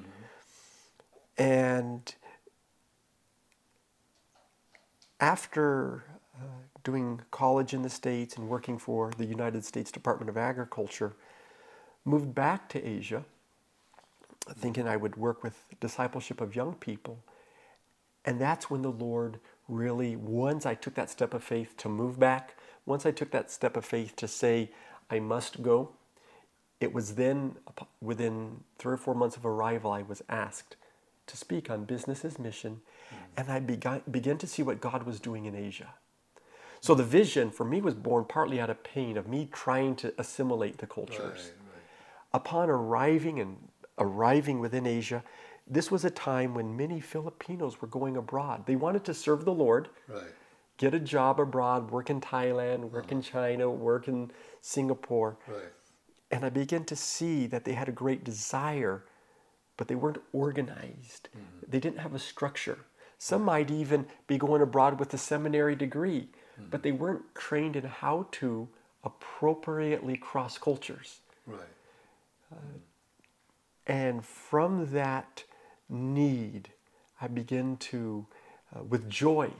And 1.37 2.15
after 5.19 6.05
uh, 6.37 6.45
doing 6.85 7.23
college 7.33 7.75
in 7.75 7.83
the 7.83 7.91
States 7.91 8.37
and 8.37 8.49
working 8.49 8.79
for 8.79 9.11
the 9.19 9.27
United 9.27 9.65
States 9.65 9.91
Department 9.91 10.31
of 10.31 10.37
Agriculture, 10.37 11.17
moved 12.05 12.37
back 12.37 12.69
to 12.69 12.83
Asia, 12.83 13.25
thinking 14.57 14.89
I 14.89 14.97
would 14.97 15.17
work 15.17 15.43
with 15.43 15.65
discipleship 15.81 16.41
of 16.41 16.57
young 16.57 16.75
people. 16.75 17.23
And 18.25 18.41
that's 18.41 18.71
when 18.71 18.83
the 18.83 18.91
Lord 18.91 19.41
really, 19.69 20.17
once 20.17 20.67
I 20.67 20.75
took 20.75 20.95
that 20.95 21.11
step 21.11 21.35
of 21.35 21.45
faith 21.45 21.77
to 21.79 21.89
move 21.89 22.19
back, 22.19 22.57
once 22.87 23.07
I 23.07 23.11
took 23.11 23.31
that 23.31 23.51
step 23.51 23.77
of 23.77 23.85
faith 23.85 24.17
to 24.17 24.29
say, 24.29 24.71
I 25.11 25.21
must 25.21 25.63
go, 25.63 25.93
it 26.81 26.93
was 26.93 27.15
then, 27.15 27.57
within 28.01 28.61
three 28.79 28.95
or 28.95 28.99
four 28.99 29.15
months 29.15 29.37
of 29.37 29.45
arrival, 29.45 29.91
I 29.91 30.03
was 30.03 30.23
asked 30.29 30.77
to 31.27 31.37
speak 31.37 31.71
on 31.71 31.85
business's 31.85 32.39
mission, 32.39 32.81
mm. 33.11 33.17
and 33.37 33.51
I 33.51 33.61
began, 33.61 34.03
began 34.11 34.39
to 34.39 34.47
see 34.47 34.63
what 34.63 34.81
God 34.81 35.03
was 35.03 35.21
doing 35.21 35.45
in 35.45 35.55
Asia. 35.55 35.95
So 36.81 36.95
the 36.95 37.05
vision 37.05 37.51
for 37.51 37.65
me 37.65 37.81
was 37.81 37.95
born 37.95 38.25
partly 38.25 38.61
out 38.61 38.71
of 38.71 38.85
pain 38.85 39.17
of 39.17 39.27
me 39.27 39.49
trying 39.53 39.97
to 39.97 40.15
assimilate 40.17 40.79
the 40.79 40.87
cultures. 40.87 41.19
Right. 41.19 41.35
Right. 41.35 41.83
Upon 42.33 42.71
arriving 42.71 43.41
and 43.41 43.57
arriving 43.99 44.61
within 44.61 44.87
Asia, 44.87 45.23
this 45.67 45.91
was 45.91 46.05
a 46.05 46.11
time 46.11 46.55
when 46.55 46.77
many 46.77 47.01
Filipinos 47.01 47.81
were 47.81 47.89
going 47.89 48.17
abroad. 48.17 48.67
They 48.67 48.77
wanted 48.77 49.05
to 49.05 49.15
serve 49.15 49.45
the 49.45 49.53
Lord, 49.53 49.89
Right. 50.09 50.33
get 50.79 50.95
a 50.95 51.01
job 51.01 51.39
abroad, 51.41 51.91
work 51.91 52.09
in 52.09 52.21
Thailand, 52.21 52.91
work 52.91 53.13
in 53.13 53.19
uh-huh. 53.19 53.31
China, 53.31 53.71
work 53.71 54.09
in 54.09 54.31
Singapore. 54.61 55.37
Right. 55.47 55.73
And 56.31 56.45
I 56.45 56.51
began 56.51 56.85
to 56.85 56.97
see 56.97 57.47
that 57.47 57.65
they 57.65 57.73
had 57.73 57.89
a 57.89 57.93
great 57.93 58.25
desire, 58.25 59.05
but 59.77 59.89
they 59.89 59.95
weren't 59.95 60.23
organized. 60.33 61.29
Mm-hmm. 61.31 61.71
They 61.71 61.81
didn't 61.81 61.99
have 61.99 62.15
a 62.15 62.19
structure. 62.19 62.79
Some 63.19 63.43
might 63.43 63.71
even 63.71 64.07
be 64.27 64.39
going 64.39 64.63
abroad 64.63 65.01
with 65.01 65.13
a 65.13 65.19
seminary 65.19 65.75
degree, 65.75 66.29
mm-hmm. 66.59 66.71
but 66.71 66.83
they 66.83 66.93
weren't 66.93 67.35
trained 67.35 67.77
in 67.77 67.85
how 67.85 68.29
to 68.33 68.69
appropriately 69.05 70.17
cross 70.17 70.59
cultures. 70.59 71.21
Right. 71.47 71.61
Uh, 72.53 72.57
And 73.89 74.25
from 74.25 74.93
that 74.93 75.45
need, 75.89 76.69
I 77.21 77.27
begin 77.27 77.79
to, 77.79 78.27
uh, 78.77 78.85
with 78.85 79.09
joy, 79.09 79.51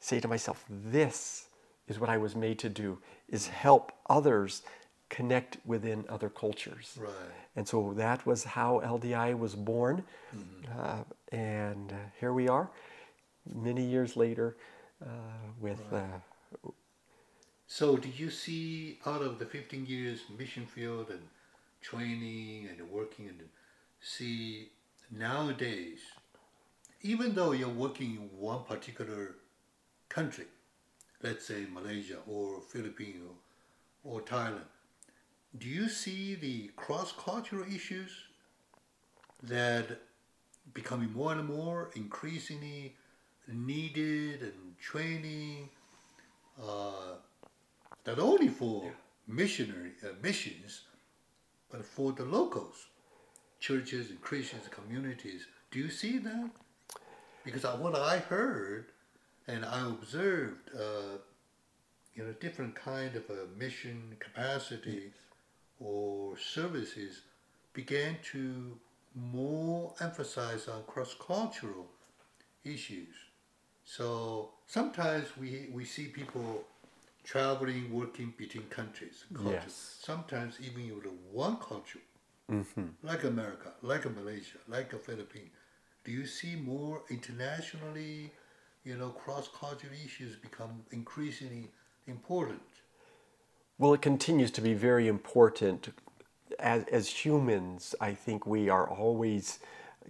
say 0.00 0.18
to 0.20 0.26
myself, 0.26 0.64
this 0.68 1.46
is 1.86 2.00
what 2.00 2.08
I 2.08 2.16
was 2.16 2.34
made 2.34 2.58
to 2.60 2.70
do, 2.70 2.98
is 3.28 3.46
help 3.46 3.92
others 4.08 4.62
connect 5.10 5.58
within 5.66 6.06
other 6.08 6.30
cultures. 6.30 6.98
Right. 6.98 7.12
And 7.54 7.68
so 7.68 7.92
that 7.96 8.24
was 8.26 8.44
how 8.44 8.80
LDI 8.80 9.38
was 9.38 9.54
born. 9.54 10.02
Uh, 10.78 11.04
and 11.30 11.92
uh, 11.92 11.96
here 12.18 12.32
we 12.32 12.48
are, 12.48 12.70
many 13.54 13.84
years 13.84 14.16
later, 14.16 14.56
uh, 15.04 15.08
with 15.60 15.82
uh, 15.92 16.04
So, 17.66 17.96
do 17.96 18.08
you 18.08 18.30
see 18.30 18.98
out 19.04 19.20
of 19.20 19.38
the 19.38 19.44
15 19.44 19.84
years 19.86 20.20
mission 20.38 20.64
field 20.64 21.10
and 21.10 21.20
training 21.82 22.68
and 22.70 22.90
working 22.90 23.28
and 23.28 23.40
see 24.00 24.70
nowadays, 25.10 25.98
even 27.02 27.34
though 27.34 27.52
you're 27.52 27.68
working 27.68 28.12
in 28.12 28.30
one 28.38 28.64
particular 28.64 29.36
country, 30.08 30.46
let's 31.22 31.46
say 31.46 31.66
Malaysia 31.72 32.18
or 32.26 32.60
Philippines 32.60 33.22
or, 34.04 34.18
or 34.18 34.22
Thailand, 34.22 34.68
do 35.58 35.68
you 35.68 35.88
see 35.88 36.34
the 36.34 36.70
cross-cultural 36.76 37.64
issues 37.64 38.10
that 39.42 39.98
becoming 40.72 41.12
more 41.12 41.32
and 41.32 41.46
more 41.46 41.90
increasingly 41.94 42.96
needed 43.48 44.42
and 44.42 44.78
training 44.80 45.68
uh, 46.62 47.16
not 48.06 48.18
only 48.18 48.48
for 48.48 48.92
missionary 49.26 49.92
uh, 50.04 50.08
missions, 50.22 50.82
but 51.72 51.84
for 51.84 52.12
the 52.12 52.24
locals, 52.24 52.86
churches 53.58 54.10
and 54.10 54.20
Christians 54.20 54.68
communities. 54.68 55.46
Do 55.70 55.78
you 55.78 55.88
see 55.88 56.18
that? 56.18 56.50
Because 57.44 57.64
what 57.64 57.96
I 57.96 58.18
heard 58.18 58.92
and 59.48 59.64
I 59.64 59.88
observed, 59.88 60.70
uh, 60.78 61.18
you 62.14 62.22
know, 62.22 62.32
different 62.40 62.74
kind 62.74 63.16
of 63.16 63.24
a 63.30 63.46
mission 63.58 64.16
capacity 64.20 65.12
or 65.80 66.36
services 66.38 67.22
began 67.72 68.18
to 68.32 68.78
more 69.14 69.94
emphasize 70.00 70.68
on 70.68 70.82
cross-cultural 70.86 71.86
issues. 72.64 73.14
So 73.84 74.50
sometimes 74.66 75.26
we, 75.36 75.68
we 75.72 75.84
see 75.84 76.06
people 76.06 76.64
traveling, 77.24 77.92
working 77.92 78.34
between 78.36 78.64
countries, 78.64 79.24
cultures. 79.34 79.62
Yes. 79.64 79.96
Sometimes 80.02 80.58
even 80.60 80.94
with 80.94 81.06
one 81.30 81.56
culture, 81.56 82.00
like 83.02 83.24
America, 83.24 83.72
like 83.82 84.04
Malaysia, 84.14 84.58
like 84.68 84.90
the 84.90 84.98
Philippines. 84.98 85.50
Do 86.04 86.12
you 86.12 86.26
see 86.26 86.56
more 86.56 87.02
internationally, 87.10 88.32
you 88.84 88.96
know, 88.96 89.10
cross-cultural 89.10 89.92
issues 90.04 90.36
become 90.36 90.84
increasingly 90.90 91.70
important? 92.06 92.60
Well, 93.78 93.94
it 93.94 94.02
continues 94.02 94.50
to 94.52 94.60
be 94.60 94.74
very 94.74 95.08
important. 95.08 95.88
As, 96.58 96.84
as 96.84 97.08
humans, 97.08 97.94
I 98.00 98.14
think 98.14 98.46
we 98.46 98.68
are 98.68 98.88
always 98.88 99.58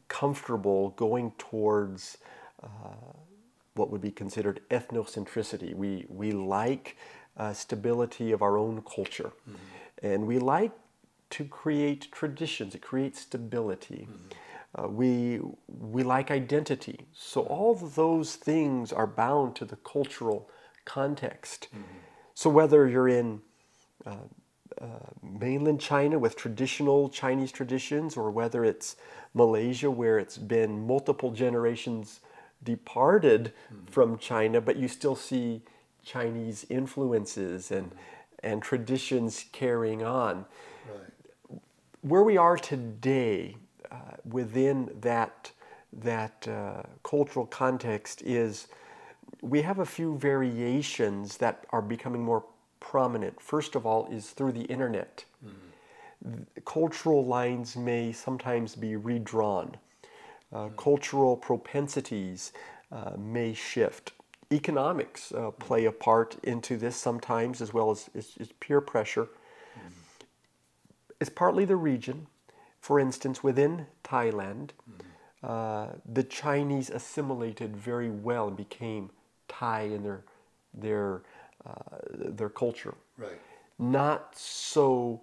comfortable 0.09 0.90
going 0.90 1.33
towards 1.38 2.19
uh, 2.62 2.69
what 3.75 3.91
would 3.91 4.00
be 4.00 4.11
considered 4.11 4.61
ethnocentricity. 4.71 5.75
We, 5.75 6.07
we 6.09 6.33
like 6.33 6.97
uh, 7.37 7.52
stability 7.52 8.33
of 8.33 8.43
our 8.43 8.59
own 8.59 8.83
culture, 8.83 9.33
and 10.02 10.26
we 10.26 10.38
like 10.38 10.73
to 11.31 11.45
create 11.45 12.12
traditions, 12.12 12.75
it 12.75 12.83
creates 12.83 13.21
stability. 13.21 14.07
Uh, 14.75 14.88
we, 14.88 15.41
we 15.67 16.02
like 16.02 16.31
identity. 16.31 17.07
So, 17.14 17.43
all 17.43 17.73
of 17.73 17.95
those 17.95 18.37
things 18.37 18.93
are 18.93 19.07
bound 19.07 19.57
to 19.57 19.64
the 19.64 19.76
cultural 19.76 20.50
context. 20.85 21.69
So, 22.35 22.50
whether 22.50 22.87
you're 22.87 23.09
in 23.09 23.41
uh, 24.07 24.17
mainland 25.23 25.81
China 25.81 26.19
with 26.19 26.37
traditional 26.37 27.09
Chinese 27.09 27.52
traditions, 27.52 28.17
or 28.17 28.31
whether 28.31 28.64
it's 28.64 28.97
Malaysia 29.35 29.91
where 29.91 30.19
it's 30.19 30.38
been 30.38 30.87
multiple 30.87 31.31
generations 31.31 32.21
departed 32.64 33.52
from 33.90 34.19
China, 34.19 34.61
but 34.61 34.76
you 34.76 34.88
still 34.88 35.16
see 35.16 35.62
Chinese 36.04 36.66
influences 36.69 37.71
and, 37.71 37.92
and 38.42 38.62
traditions 38.62 39.45
carrying 39.52 40.02
on. 40.02 40.45
Right. 40.90 41.61
where 42.00 42.23
we 42.23 42.37
are 42.37 42.57
today 42.57 43.57
uh, 43.90 43.97
within 44.25 44.90
that 45.00 45.52
that 45.92 46.49
uh, 46.49 46.83
cultural 47.02 47.47
context 47.47 48.23
is 48.23 48.69
we 49.42 49.62
have 49.62 49.78
a 49.78 49.87
few 49.87 50.16
variations 50.16 51.37
that 51.37 51.66
are 51.71 51.83
becoming 51.83 52.23
more 52.23 52.45
prominent. 52.81 53.40
First 53.40 53.75
of 53.75 53.85
all, 53.87 54.07
is 54.11 54.31
through 54.31 54.52
the 54.52 54.62
internet. 54.62 55.25
Cultural 56.64 57.25
lines 57.25 57.76
may 57.76 58.12
sometimes 58.12 58.75
be 58.75 58.97
redrawn. 58.97 59.76
Uh, 60.52 60.68
Cultural 60.76 61.37
propensities 61.37 62.52
uh, 62.90 63.12
may 63.18 63.54
shift. 63.54 64.12
Economics 64.52 65.32
uh, 65.32 65.50
play 65.52 65.87
a 65.87 65.92
part 65.92 66.37
into 66.42 66.76
this 66.76 66.94
sometimes, 66.94 67.62
as 67.62 67.73
well 67.73 67.90
as, 67.90 68.11
as, 68.14 68.32
as 68.38 68.49
peer 68.61 68.80
pressure. 68.80 69.28
It's 71.21 71.30
partly 71.30 71.64
the 71.64 71.76
region. 71.76 72.26
For 72.80 72.99
instance, 72.99 73.44
within 73.44 73.87
Thailand, 74.02 74.71
uh, 75.42 75.87
the 76.04 76.25
Chinese 76.25 76.90
assimilated 76.90 77.76
very 77.76 78.11
well 78.11 78.49
and 78.49 78.56
became 78.56 79.11
Thai 79.49 79.82
in 79.82 80.02
their 80.02 80.25
their 80.75 81.23
uh, 81.64 81.99
their 82.11 82.49
culture. 82.49 82.94
Right. 83.16 83.40
Not 83.78 84.37
so 84.37 85.21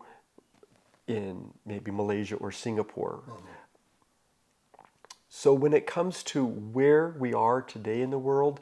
in 1.08 1.52
maybe 1.66 1.92
Malaysia 1.92 2.36
or 2.36 2.52
Singapore. 2.52 3.22
So 5.30 5.54
when 5.54 5.74
it 5.74 5.86
comes 5.86 6.24
to 6.24 6.44
where 6.44 7.16
we 7.20 7.34
are 7.34 7.62
today 7.62 8.02
in 8.02 8.10
the 8.10 8.18
world, 8.18 8.60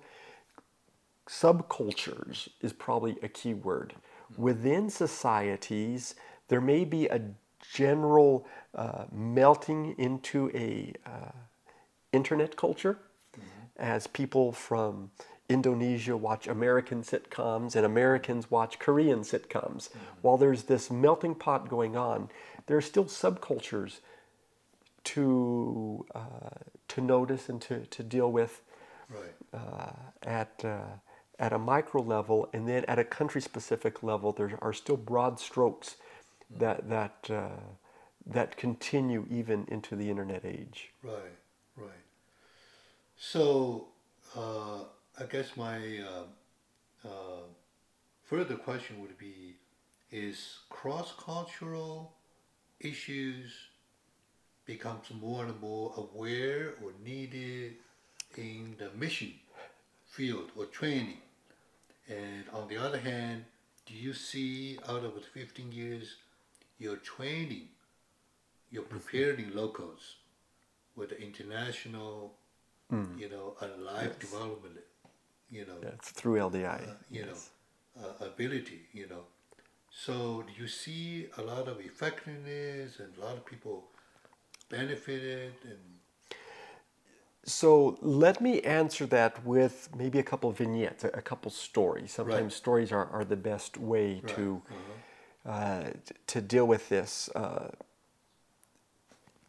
subcultures 1.27 2.49
is 2.61 2.73
probably 2.73 3.17
a 3.23 3.29
key 3.29 3.53
word. 3.53 3.95
Within 4.37 4.89
societies, 4.89 6.15
there 6.49 6.61
may 6.61 6.83
be 6.83 7.07
a 7.07 7.21
general 7.73 8.45
uh, 8.75 9.05
melting 9.11 9.95
into 9.97 10.51
a 10.53 10.93
uh, 11.05 11.31
internet 12.11 12.57
culture 12.57 12.99
as 13.77 14.07
people 14.07 14.51
from 14.51 15.11
Indonesia 15.49 16.17
watch 16.17 16.47
American 16.47 17.01
sitcoms 17.01 17.75
and 17.75 17.85
Americans 17.85 18.51
watch 18.51 18.79
Korean 18.79 19.19
sitcoms. 19.19 19.89
While 20.21 20.37
there's 20.37 20.63
this 20.63 20.91
melting 20.91 21.35
pot 21.35 21.69
going 21.69 21.95
on, 21.95 22.29
there 22.65 22.75
are 22.75 22.81
still 22.81 23.05
subcultures 23.05 23.99
to 25.13 26.05
uh, 26.15 26.59
to 26.87 27.01
notice 27.01 27.49
and 27.49 27.61
to, 27.61 27.85
to 27.85 28.03
deal 28.03 28.31
with 28.31 28.61
Right. 29.09 29.35
uh, 29.53 29.93
at 30.23 30.63
uh, 30.65 30.99
at 31.39 31.53
a 31.53 31.59
micro 31.59 32.01
level, 32.01 32.49
and 32.53 32.67
then 32.67 32.83
at 32.85 32.99
a 32.99 33.03
country 33.03 33.41
specific 33.41 34.03
level, 34.03 34.31
there 34.31 34.57
are 34.61 34.73
still 34.73 34.97
broad 34.97 35.39
strokes 35.39 35.95
that 36.49 36.89
that 36.89 37.29
uh, 37.29 37.61
that 38.25 38.57
continue 38.57 39.25
even 39.29 39.65
into 39.69 39.95
the 39.95 40.09
internet 40.09 40.43
age. 40.43 40.91
Right, 41.03 41.37
right. 41.75 42.05
So, 43.15 43.87
uh, 44.35 44.83
I 45.19 45.23
guess 45.29 45.55
my 45.55 45.77
uh, 45.99 47.07
uh, 47.07 47.43
further 48.23 48.55
question 48.55 49.01
would 49.01 49.17
be: 49.17 49.55
Is 50.11 50.59
cross-cultural 50.69 52.13
issues 52.79 53.53
becomes 54.67 55.07
more 55.19 55.45
and 55.45 55.59
more 55.59 55.93
aware 55.97 56.75
or 56.83 56.91
needed 57.03 57.73
in 58.37 58.75
the 58.77 58.89
mission 58.97 59.33
field 60.05 60.51
or 60.55 60.65
training? 60.65 61.17
And 62.07 62.43
on 62.53 62.67
the 62.67 62.77
other 62.77 62.99
hand, 62.99 63.45
do 63.85 63.93
you 63.93 64.13
see 64.13 64.77
out 64.87 65.03
of 65.03 65.15
the 65.15 65.21
15 65.21 65.71
years, 65.71 66.15
your 66.79 66.97
training, 66.97 67.69
you're 68.71 68.83
preparing 68.83 69.55
locals 69.55 70.15
with 70.95 71.09
the 71.09 71.21
international, 71.21 72.33
you 73.17 73.29
know, 73.29 73.55
and 73.61 73.83
life 73.83 74.19
development, 74.19 74.75
you 75.49 75.65
know, 75.65 75.79
That's 75.81 76.11
through 76.11 76.35
LDI. 76.39 76.87
uh, 76.87 76.91
you 77.09 77.25
yes. 77.25 77.49
know, 77.97 78.03
uh, 78.21 78.25
ability, 78.25 78.81
you 78.93 79.07
know. 79.07 79.23
So 79.89 80.43
do 80.47 80.61
you 80.61 80.67
see 80.67 81.27
a 81.37 81.41
lot 81.41 81.67
of 81.67 81.79
effectiveness 81.79 82.99
and 82.99 83.09
a 83.17 83.25
lot 83.25 83.35
of 83.37 83.45
people 83.45 83.85
benefited 84.69 85.53
and 85.63 85.79
So 87.43 87.97
let 88.01 88.41
me 88.41 88.59
answer 88.61 89.05
that 89.07 89.45
with 89.45 89.89
maybe 89.95 90.19
a 90.19 90.23
couple 90.23 90.49
of 90.49 90.57
vignettes, 90.57 91.05
a, 91.05 91.21
couple 91.21 91.49
stories. 91.49 92.11
Sometimes 92.11 92.43
Right. 92.43 92.51
stories 92.51 92.91
are, 92.91 93.07
are 93.07 93.23
the 93.23 93.37
best 93.37 93.77
way 93.77 94.15
Right, 94.15 94.35
to 94.35 94.61
uh, 95.45 95.83
t- 96.05 96.15
to 96.27 96.41
deal 96.41 96.67
with 96.67 96.89
this. 96.89 97.29
Uh, 97.35 97.69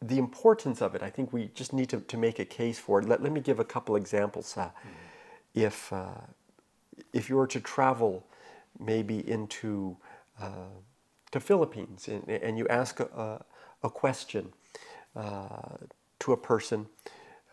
the 0.00 0.18
importance 0.18 0.80
of 0.80 0.94
it, 0.94 1.02
I 1.02 1.10
think 1.10 1.32
we 1.32 1.50
just 1.54 1.72
need 1.72 1.88
to, 1.88 2.00
to 2.00 2.16
make 2.16 2.38
a 2.38 2.44
case 2.44 2.78
for 2.78 3.00
it. 3.00 3.08
Let, 3.08 3.20
let 3.20 3.32
me 3.32 3.40
give 3.40 3.58
a 3.58 3.64
couple 3.64 3.96
examples. 3.96 4.56
Uh, 4.56 4.70
If 5.54 5.92
uh, 5.92 6.22
if 7.12 7.28
you 7.28 7.36
were 7.36 7.48
to 7.48 7.60
travel 7.60 8.26
maybe 8.78 9.18
into 9.28 9.96
uh, 10.40 10.70
the 11.32 11.40
Philippines 11.40 12.08
and, 12.08 12.28
and 12.28 12.58
you 12.58 12.66
ask 12.68 13.00
a, 13.00 13.06
a, 13.06 13.44
a 13.88 13.90
question 13.90 14.52
uh, 15.18 15.76
to 16.20 16.32
a 16.32 16.36
person, 16.36 16.86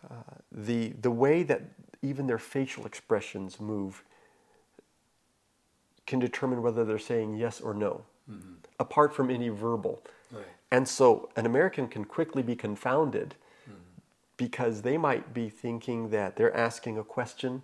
uh, 0.10 0.38
the 0.51 0.89
the 1.01 1.12
way 1.12 1.43
that 1.43 1.62
even 2.01 2.28
their 2.28 2.38
facial 2.39 2.86
expressions 2.86 3.60
move 3.60 4.04
can 6.06 6.19
determine 6.19 6.62
whether 6.62 6.86
they're 6.86 6.99
saying 6.99 7.36
yes 7.36 7.60
or 7.62 7.73
no, 7.73 8.04
apart 8.80 9.15
from 9.15 9.32
any 9.32 9.49
verbal. 9.49 10.01
right, 10.32 10.45
And 10.71 10.88
so 10.88 11.30
an 11.36 11.45
American 11.47 11.88
can 11.88 12.06
quickly 12.06 12.43
be 12.43 12.56
confounded 12.56 13.36
because 14.38 14.82
they 14.84 14.97
might 14.97 15.34
be 15.34 15.49
thinking 15.49 16.10
that 16.12 16.36
they're 16.36 16.56
asking 16.56 16.97
a 16.99 17.04
question 17.04 17.63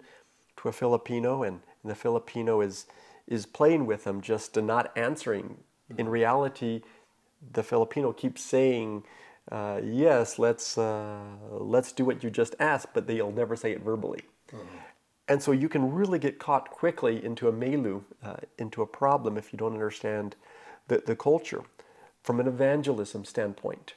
to 0.58 0.70
a 0.70 0.72
Filipino 0.72 1.44
and, 1.44 1.62
and 1.84 1.92
the 1.92 1.96
Filipino 1.96 2.62
is 2.62 2.86
is 3.28 3.46
playing 3.46 3.86
with 3.86 4.04
them 4.06 4.22
just 4.22 4.58
not 4.58 4.92
answering. 4.98 5.58
In 5.98 6.10
reality, 6.10 6.82
the 7.54 7.64
Filipino 7.64 8.14
keeps 8.14 8.42
saying, 8.44 9.04
uh, 9.52 9.82
"Yes, 9.84 10.40
let's 10.40 10.78
uh, 10.78 11.20
let's 11.50 11.92
do 11.92 12.06
what 12.06 12.24
you 12.24 12.30
just 12.30 12.56
asked," 12.60 12.94
but 12.94 13.06
they'll 13.08 13.32
never 13.32 13.56
say 13.56 13.72
it 13.72 13.82
verbally. 13.82 14.22
And 15.28 15.42
so 15.42 15.52
you 15.52 15.70
can 15.70 15.94
really 15.94 16.20
get 16.20 16.40
caught 16.40 16.70
quickly 16.72 17.24
into 17.24 17.48
a 17.48 17.54
melu, 17.54 18.04
uh, 18.24 18.36
into 18.58 18.82
a 18.82 18.86
problem 18.88 19.38
if 19.38 19.54
you 19.54 19.58
don't 19.60 19.74
understand 19.74 20.36
the, 20.88 21.02
the 21.06 21.16
culture. 21.16 21.64
From 22.24 22.40
an 22.40 22.48
evangelism 22.48 23.24
standpoint, 23.26 23.94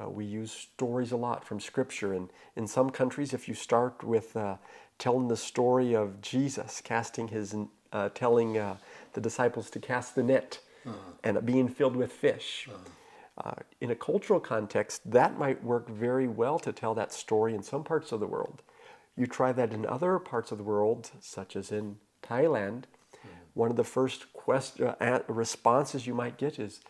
uh, 0.00 0.08
we 0.08 0.24
use 0.24 0.50
stories 0.52 1.12
a 1.12 1.16
lot 1.16 1.44
from 1.44 1.60
Scripture. 1.60 2.14
And 2.14 2.30
in 2.56 2.66
some 2.66 2.90
countries, 2.90 3.34
if 3.34 3.46
you 3.46 3.54
start 3.54 4.02
with 4.02 4.36
uh, 4.36 4.56
telling 4.98 5.28
the 5.28 5.36
story 5.36 5.94
of 5.94 6.20
Jesus 6.22 6.80
casting 6.80 7.28
his, 7.28 7.54
uh, 7.92 8.08
telling 8.14 8.56
uh, 8.58 8.76
the 9.12 9.20
disciples 9.20 9.70
to 9.70 9.78
cast 9.80 10.14
the 10.14 10.22
net 10.22 10.60
and 11.24 11.44
being 11.44 11.68
filled 11.68 11.96
with 11.96 12.12
fish. 12.12 12.68
Uh, 13.42 13.54
in 13.80 13.90
a 13.90 13.94
cultural 13.94 14.40
context, 14.40 15.10
that 15.10 15.38
might 15.38 15.64
work 15.64 15.88
very 15.88 16.28
well 16.28 16.58
to 16.58 16.72
tell 16.72 16.94
that 16.94 17.12
story 17.12 17.54
in 17.54 17.62
some 17.62 17.82
parts 17.82 18.12
of 18.12 18.20
the 18.20 18.26
world. 18.26 18.62
You 19.16 19.26
try 19.26 19.52
that 19.52 19.72
in 19.72 19.86
other 19.86 20.18
parts 20.18 20.52
of 20.52 20.58
the 20.58 20.64
world, 20.64 21.10
such 21.20 21.56
as 21.56 21.72
in 21.72 21.96
Thailand, 22.22 22.84
one 23.54 23.70
of 23.70 23.76
the 23.76 23.84
first 23.84 24.32
quest- 24.32 24.80
uh, 24.80 25.20
responses 25.28 26.06
you 26.06 26.14
might 26.14 26.36
get 26.36 26.58
is 26.58 26.80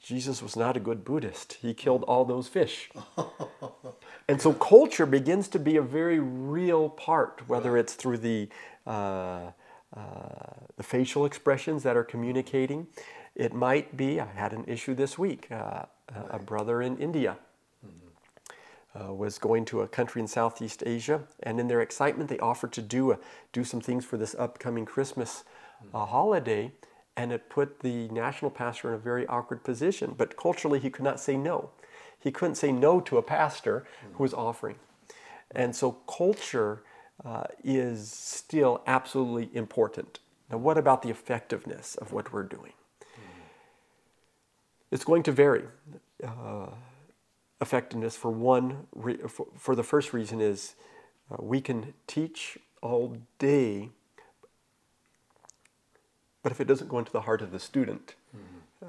Jesus 0.00 0.42
was 0.42 0.56
not 0.56 0.76
a 0.76 0.80
good 0.80 1.04
Buddhist. 1.04 1.54
He 1.54 1.74
killed 1.74 2.02
all 2.04 2.24
those 2.24 2.48
fish. 2.48 2.90
and 4.28 4.40
so 4.40 4.52
culture 4.52 5.06
begins 5.06 5.48
to 5.48 5.58
be 5.58 5.76
a 5.76 5.82
very 5.82 6.18
real 6.18 6.88
part, 6.88 7.42
whether 7.48 7.76
it's 7.76 7.94
through 7.94 8.18
the, 8.18 8.48
uh, 8.86 9.50
uh, 9.96 10.00
the 10.76 10.82
facial 10.82 11.24
expressions 11.24 11.84
that 11.84 11.96
are 11.96 12.04
communicating. 12.04 12.88
It 13.34 13.54
might 13.54 13.96
be, 13.96 14.20
I 14.20 14.26
had 14.26 14.52
an 14.52 14.64
issue 14.66 14.94
this 14.94 15.18
week, 15.18 15.50
uh, 15.50 15.84
a- 16.08 16.36
a 16.36 16.38
brother 16.38 16.82
in 16.82 16.98
India 16.98 17.38
uh, 18.94 19.12
was 19.12 19.38
going 19.38 19.64
to 19.64 19.80
a 19.80 19.88
country 19.88 20.20
in 20.20 20.28
Southeast 20.28 20.82
Asia, 20.84 21.22
and 21.42 21.58
in 21.58 21.66
their 21.68 21.80
excitement, 21.80 22.28
they 22.28 22.38
offered 22.38 22.72
to 22.72 22.82
do 22.82 23.12
a, 23.12 23.18
do 23.52 23.64
some 23.64 23.80
things 23.80 24.04
for 24.04 24.16
this 24.18 24.34
upcoming 24.38 24.84
Christmas 24.84 25.44
uh, 25.94 26.04
holiday, 26.04 26.72
and 27.16 27.32
it 27.32 27.48
put 27.48 27.80
the 27.80 28.08
national 28.08 28.50
pastor 28.50 28.88
in 28.88 28.94
a 28.94 28.98
very 28.98 29.26
awkward 29.28 29.64
position. 29.64 30.14
But 30.16 30.36
culturally, 30.36 30.78
he 30.78 30.90
could 30.90 31.04
not 31.04 31.20
say 31.20 31.36
no. 31.36 31.70
He 32.18 32.30
couldn't 32.30 32.56
say 32.56 32.70
no 32.70 33.00
to 33.00 33.16
a 33.18 33.22
pastor 33.22 33.86
who 34.12 34.22
was 34.22 34.34
offering, 34.34 34.76
and 35.50 35.74
so 35.74 35.92
culture 35.92 36.82
uh, 37.24 37.44
is 37.64 38.10
still 38.12 38.82
absolutely 38.86 39.50
important. 39.56 40.20
Now, 40.50 40.58
what 40.58 40.76
about 40.76 41.02
the 41.02 41.08
effectiveness 41.10 41.94
of 41.96 42.12
what 42.12 42.32
we're 42.32 42.42
doing? 42.44 42.72
It's 44.92 45.04
going 45.04 45.24
to 45.24 45.32
vary. 45.32 45.64
Uh, 46.22 46.66
effectiveness 47.60 48.16
for 48.16 48.30
one 48.30 48.86
re- 48.94 49.18
for, 49.28 49.46
for 49.56 49.74
the 49.74 49.82
first 49.82 50.12
reason 50.12 50.40
is 50.40 50.74
uh, 51.30 51.36
we 51.40 51.60
can 51.60 51.94
teach 52.06 52.58
all 52.80 53.16
day 53.38 53.88
but 56.42 56.50
if 56.50 56.60
it 56.60 56.66
doesn't 56.66 56.88
go 56.88 56.98
into 56.98 57.12
the 57.12 57.22
heart 57.22 57.40
of 57.40 57.52
the 57.52 57.60
student 57.60 58.16
uh, 58.82 58.86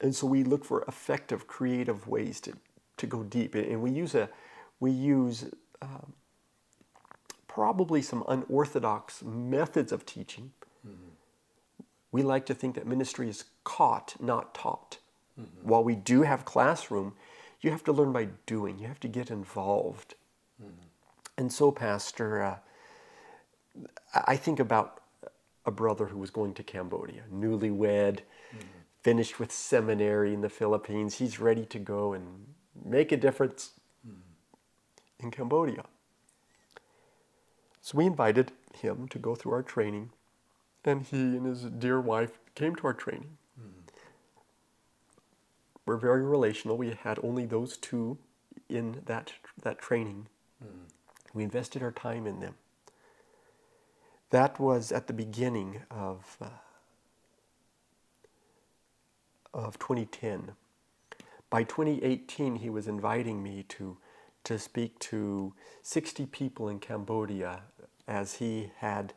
and 0.00 0.14
so 0.14 0.26
we 0.26 0.44
look 0.44 0.64
for 0.64 0.84
effective, 0.86 1.46
creative 1.46 2.06
ways 2.06 2.40
to, 2.42 2.56
to 2.98 3.06
go 3.06 3.22
deep. 3.24 3.54
And 3.54 3.82
we 3.82 3.90
use 3.90 4.14
a 4.14 4.28
we 4.80 4.92
use 4.92 5.46
um, 5.82 6.12
probably 7.48 8.00
some 8.00 8.22
unorthodox 8.28 9.24
methods 9.24 9.90
of 9.90 10.06
teaching. 10.06 10.52
We 12.12 12.22
like 12.22 12.46
to 12.46 12.54
think 12.54 12.76
that 12.76 12.86
ministry 12.86 13.28
is 13.28 13.44
caught, 13.64 14.14
not 14.20 14.54
taught. 14.54 14.98
Mm-hmm. 15.38 15.68
While 15.68 15.84
we 15.84 15.94
do 15.94 16.22
have 16.22 16.44
classroom, 16.44 17.14
you 17.60 17.70
have 17.70 17.84
to 17.84 17.92
learn 17.92 18.12
by 18.12 18.28
doing. 18.46 18.78
You 18.78 18.88
have 18.88 19.00
to 19.00 19.08
get 19.08 19.30
involved. 19.30 20.14
Mm-hmm. 20.62 20.72
And 21.36 21.52
so, 21.52 21.70
Pastor, 21.70 22.42
uh, 22.42 22.56
I 24.26 24.36
think 24.36 24.58
about 24.60 25.00
a 25.64 25.70
brother 25.70 26.06
who 26.06 26.18
was 26.18 26.30
going 26.30 26.54
to 26.54 26.62
Cambodia, 26.62 27.22
newlywed, 27.32 28.20
mm-hmm. 28.20 28.58
finished 29.02 29.38
with 29.38 29.52
seminary 29.52 30.34
in 30.34 30.40
the 30.40 30.48
Philippines. 30.48 31.16
He's 31.16 31.38
ready 31.38 31.64
to 31.66 31.78
go 31.78 32.12
and 32.12 32.46
make 32.84 33.12
a 33.12 33.16
difference 33.16 33.72
in 35.20 35.30
Cambodia. 35.30 35.84
So 37.80 37.98
we 37.98 38.06
invited 38.06 38.52
him 38.74 39.08
to 39.08 39.18
go 39.18 39.34
through 39.34 39.52
our 39.52 39.62
training, 39.62 40.10
and 40.84 41.02
he 41.02 41.16
and 41.16 41.46
his 41.46 41.62
dear 41.62 42.00
wife 42.00 42.38
came 42.54 42.74
to 42.76 42.86
our 42.86 42.92
training. 42.92 43.37
We're 45.88 45.96
very 45.96 46.22
relational. 46.22 46.76
We 46.76 46.90
had 47.02 47.18
only 47.22 47.46
those 47.46 47.78
two 47.78 48.18
in 48.68 49.00
that, 49.06 49.32
that 49.62 49.78
training. 49.78 50.26
We 51.32 51.42
invested 51.42 51.82
our 51.82 51.92
time 51.92 52.26
in 52.26 52.40
them. 52.40 52.56
That 54.28 54.60
was 54.60 54.92
at 54.92 55.06
the 55.06 55.14
beginning 55.14 55.80
of, 55.90 56.36
uh, 56.42 56.48
of 59.54 59.78
2010. 59.78 60.52
By 61.48 61.62
2018, 61.62 62.56
he 62.56 62.68
was 62.68 62.86
inviting 62.86 63.42
me 63.42 63.64
to, 63.70 63.96
to 64.44 64.58
speak 64.58 64.98
to 64.98 65.54
60 65.80 66.26
people 66.26 66.68
in 66.68 66.80
Cambodia 66.80 67.62
as 68.06 68.34
he 68.34 68.72
had 68.76 69.14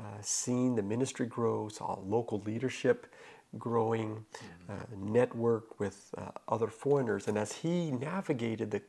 uh, 0.00 0.22
seen 0.22 0.76
the 0.76 0.82
ministry 0.82 1.26
grow, 1.26 1.68
saw 1.68 1.98
local 2.02 2.40
leadership 2.46 3.06
growing, 3.58 4.24
uh, 4.68 4.74
network 4.96 5.78
with 5.78 6.14
uh, 6.18 6.30
other 6.48 6.68
foreigners, 6.68 7.28
and 7.28 7.38
as 7.38 7.52
he 7.52 7.90
navigated 7.90 8.70
the, 8.70 8.82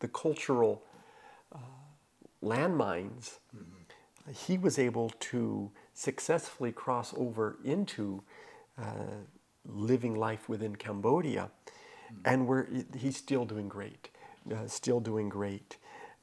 the 0.00 0.08
cultural 0.08 0.82
uh, 1.54 1.58
landmines, 2.42 3.38
he 4.34 4.58
was 4.58 4.78
able 4.78 5.10
to 5.20 5.70
successfully 5.94 6.72
cross 6.72 7.14
over 7.16 7.58
into 7.64 8.22
uh, 8.80 9.22
living 9.64 10.14
life 10.14 10.48
within 10.48 10.76
Cambodia, 10.76 11.50
and 12.24 12.46
we're, 12.46 12.66
he's 12.96 13.16
still 13.16 13.44
doing 13.44 13.68
great, 13.68 14.10
uh, 14.52 14.66
still 14.66 15.00
doing 15.00 15.28
great, 15.28 15.76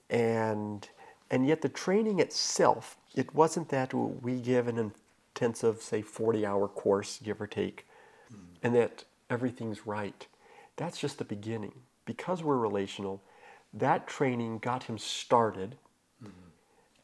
and 0.10 0.90
and 1.32 1.48
yet 1.48 1.62
the 1.62 1.70
training 1.70 2.20
itself, 2.20 2.98
it 3.16 3.34
wasn't 3.34 3.70
that 3.70 3.92
we 3.94 4.40
give 4.40 4.68
an 4.68 4.78
intensive, 5.44 5.82
say, 5.82 6.02
40-hour 6.02 6.68
course, 6.70 7.20
give 7.24 7.42
or 7.42 7.48
take, 7.48 7.86
hmm. 8.30 8.38
and 8.62 8.76
that 8.76 9.04
everything's 9.30 9.86
right. 9.86 10.28
That's 10.76 11.00
just 11.00 11.18
the 11.18 11.26
beginning. 11.26 11.74
Because 12.06 12.44
we're 12.44 12.58
relational, 12.58 13.22
that 13.74 14.08
training 14.08 14.60
got 14.60 14.84
him 14.84 14.98
started 14.98 15.78
mm-hmm. 16.22 16.32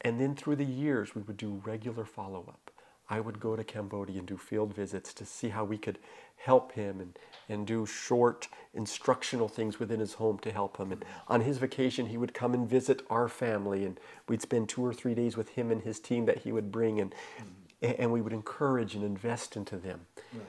and 0.01 0.19
then 0.19 0.35
through 0.35 0.57
the 0.57 0.65
years, 0.65 1.15
we 1.15 1.21
would 1.21 1.37
do 1.37 1.61
regular 1.65 2.05
follow 2.05 2.45
up. 2.47 2.71
I 3.09 3.19
would 3.19 3.39
go 3.39 3.55
to 3.55 3.63
Cambodia 3.63 4.19
and 4.19 4.27
do 4.27 4.37
field 4.37 4.75
visits 4.75 5.13
to 5.15 5.25
see 5.25 5.49
how 5.49 5.63
we 5.63 5.77
could 5.77 5.97
help 6.35 6.73
him 6.73 6.99
and, 6.99 7.17
and 7.47 7.65
do 7.65 7.85
short 7.85 8.47
instructional 8.73 9.47
things 9.47 9.79
within 9.79 9.99
his 9.99 10.13
home 10.13 10.37
to 10.39 10.51
help 10.51 10.77
him. 10.77 10.91
And 10.91 11.01
mm-hmm. 11.01 11.33
on 11.33 11.41
his 11.41 11.57
vacation, 11.57 12.07
he 12.07 12.17
would 12.17 12.33
come 12.33 12.53
and 12.53 12.69
visit 12.69 13.01
our 13.09 13.27
family, 13.27 13.85
and 13.85 13.99
we'd 14.27 14.41
spend 14.41 14.69
two 14.69 14.85
or 14.85 14.93
three 14.93 15.15
days 15.15 15.35
with 15.35 15.49
him 15.49 15.71
and 15.71 15.81
his 15.81 15.99
team 15.99 16.25
that 16.25 16.39
he 16.39 16.51
would 16.51 16.71
bring, 16.71 16.99
and, 16.99 17.11
mm-hmm. 17.11 17.58
And 17.81 18.11
we 18.11 18.21
would 18.21 18.33
encourage 18.33 18.95
and 18.95 19.03
invest 19.03 19.55
into 19.55 19.77
them. 19.77 20.01
Right. 20.33 20.43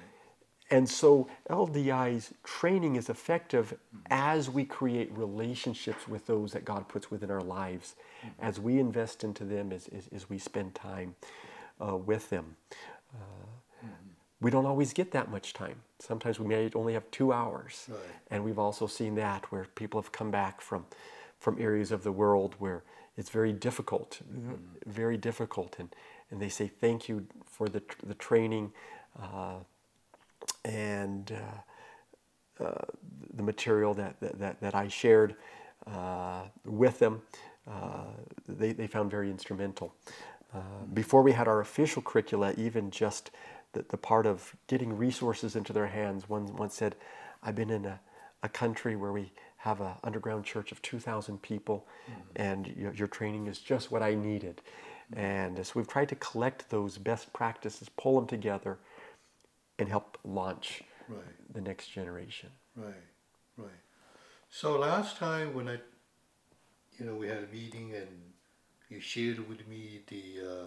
And 0.73 0.89
so 0.89 1.29
LDI's 1.49 2.33
training 2.45 2.95
is 2.95 3.09
effective 3.09 3.77
as 4.09 4.49
we 4.49 4.65
create 4.65 5.11
relationships 5.17 6.07
with 6.07 6.27
those 6.27 6.53
that 6.53 6.65
God 6.65 6.89
puts 6.89 7.11
within 7.11 7.31
our 7.31 7.41
lives, 7.41 7.97
as 8.39 8.61
we 8.61 8.79
invest 8.79 9.25
into 9.25 9.45
them, 9.45 9.73
as, 9.73 9.89
as, 9.89 10.09
as 10.15 10.31
we 10.31 10.39
spend 10.39 10.77
time 10.77 11.17
uh, 11.85 11.97
with 11.97 12.31
them. 12.31 12.57
Uh, 13.13 13.87
we 14.41 14.51
don't 14.51 14.65
always 14.65 14.93
get 14.93 15.11
that 15.11 15.31
much 15.31 15.53
time. 15.53 15.83
Sometimes 15.99 16.39
we 16.39 16.47
may 16.47 16.71
only 16.75 16.95
have 16.95 17.11
two 17.11 17.33
hours. 17.33 17.87
Right. 17.89 17.99
And 18.31 18.45
we've 18.45 18.59
also 18.59 18.87
seen 18.87 19.17
that 19.17 19.51
where 19.51 19.67
people 19.75 20.01
have 20.01 20.13
come 20.13 20.31
back 20.31 20.61
from, 20.61 20.87
from 21.39 21.61
areas 21.61 21.91
of 21.91 22.05
the 22.05 22.13
world 22.13 22.55
where 22.59 22.85
it's 23.17 23.29
very 23.29 23.53
difficult, 23.53 24.21
very 24.87 25.19
difficult. 25.19 25.77
And, 25.79 25.95
and 26.31 26.41
they 26.41 26.49
say, 26.49 26.69
thank 26.69 27.09
you 27.09 27.27
for 27.47 27.69
the, 27.69 27.83
the 28.07 28.15
training. 28.15 28.73
Uh, 29.21 29.57
and 30.65 31.33
uh, 31.33 32.65
uh, 32.65 32.85
the 33.35 33.43
material 33.43 33.95
that, 33.95 34.17
that, 34.21 34.61
that 34.61 34.75
I 34.75 34.89
shared 34.89 35.37
uh, 35.87 36.43
with 36.65 36.99
them, 36.99 37.23
uh, 37.69 38.05
they, 38.49 38.73
they 38.73 38.87
found 38.87 39.11
very 39.11 39.31
instrumental. 39.31 39.95
Uh, 40.53 40.59
before 40.93 41.23
we 41.23 41.33
had 41.33 41.49
our 41.49 41.61
official 41.61 42.03
curricula, 42.03 42.53
even 42.57 42.91
just 42.91 43.31
the, 43.73 43.85
the 43.89 43.97
part 43.97 44.27
of 44.27 44.55
getting 44.67 44.97
resources 44.97 45.57
into 45.57 45.73
their 45.73 45.87
hands, 45.87 46.29
one, 46.29 46.55
one 46.57 46.71
said, 46.71 46.97
I've 47.43 47.55
been 47.55 47.71
in 47.71 47.87
a, 47.87 48.01
a 48.43 48.49
country 48.49 48.97
where 48.97 49.13
we 49.13 49.33
have 49.59 49.81
an 49.81 49.93
underground 50.03 50.45
church 50.45 50.73
of 50.73 50.83
2,000 50.83 51.41
people, 51.43 51.87
and 52.37 52.67
your, 52.67 52.93
your 52.95 53.09
training 53.09 53.47
is 53.47 53.59
just 53.59 53.91
what 53.91 54.03
I 54.03 54.15
needed. 54.15 54.63
And 55.17 55.65
so 55.67 55.73
we've 55.75 55.89
tried 55.89 56.09
to 56.11 56.15
collect 56.17 56.71
those 56.71 56.99
best 56.99 57.33
practices, 57.33 57.89
pull 57.89 58.17
them 58.17 58.27
together, 58.27 58.79
and 59.79 59.89
help 59.89 60.19
launch 60.25 60.83
Right. 61.09 61.53
the 61.53 61.61
next 61.61 61.89
generation. 61.89 62.51
Right, 62.77 62.95
right. 63.57 63.71
So 64.49 64.79
last 64.79 65.17
time 65.17 65.55
when 65.55 65.69
I, 65.69 65.79
you 66.99 67.07
know, 67.07 67.15
we 67.15 67.27
had 67.29 67.39
a 67.39 67.53
meeting 67.53 67.95
and 67.95 68.09
you 68.89 69.01
shared 69.01 69.49
with 69.49 69.67
me 69.67 70.01
the, 70.07 70.41
uh, 70.41 70.67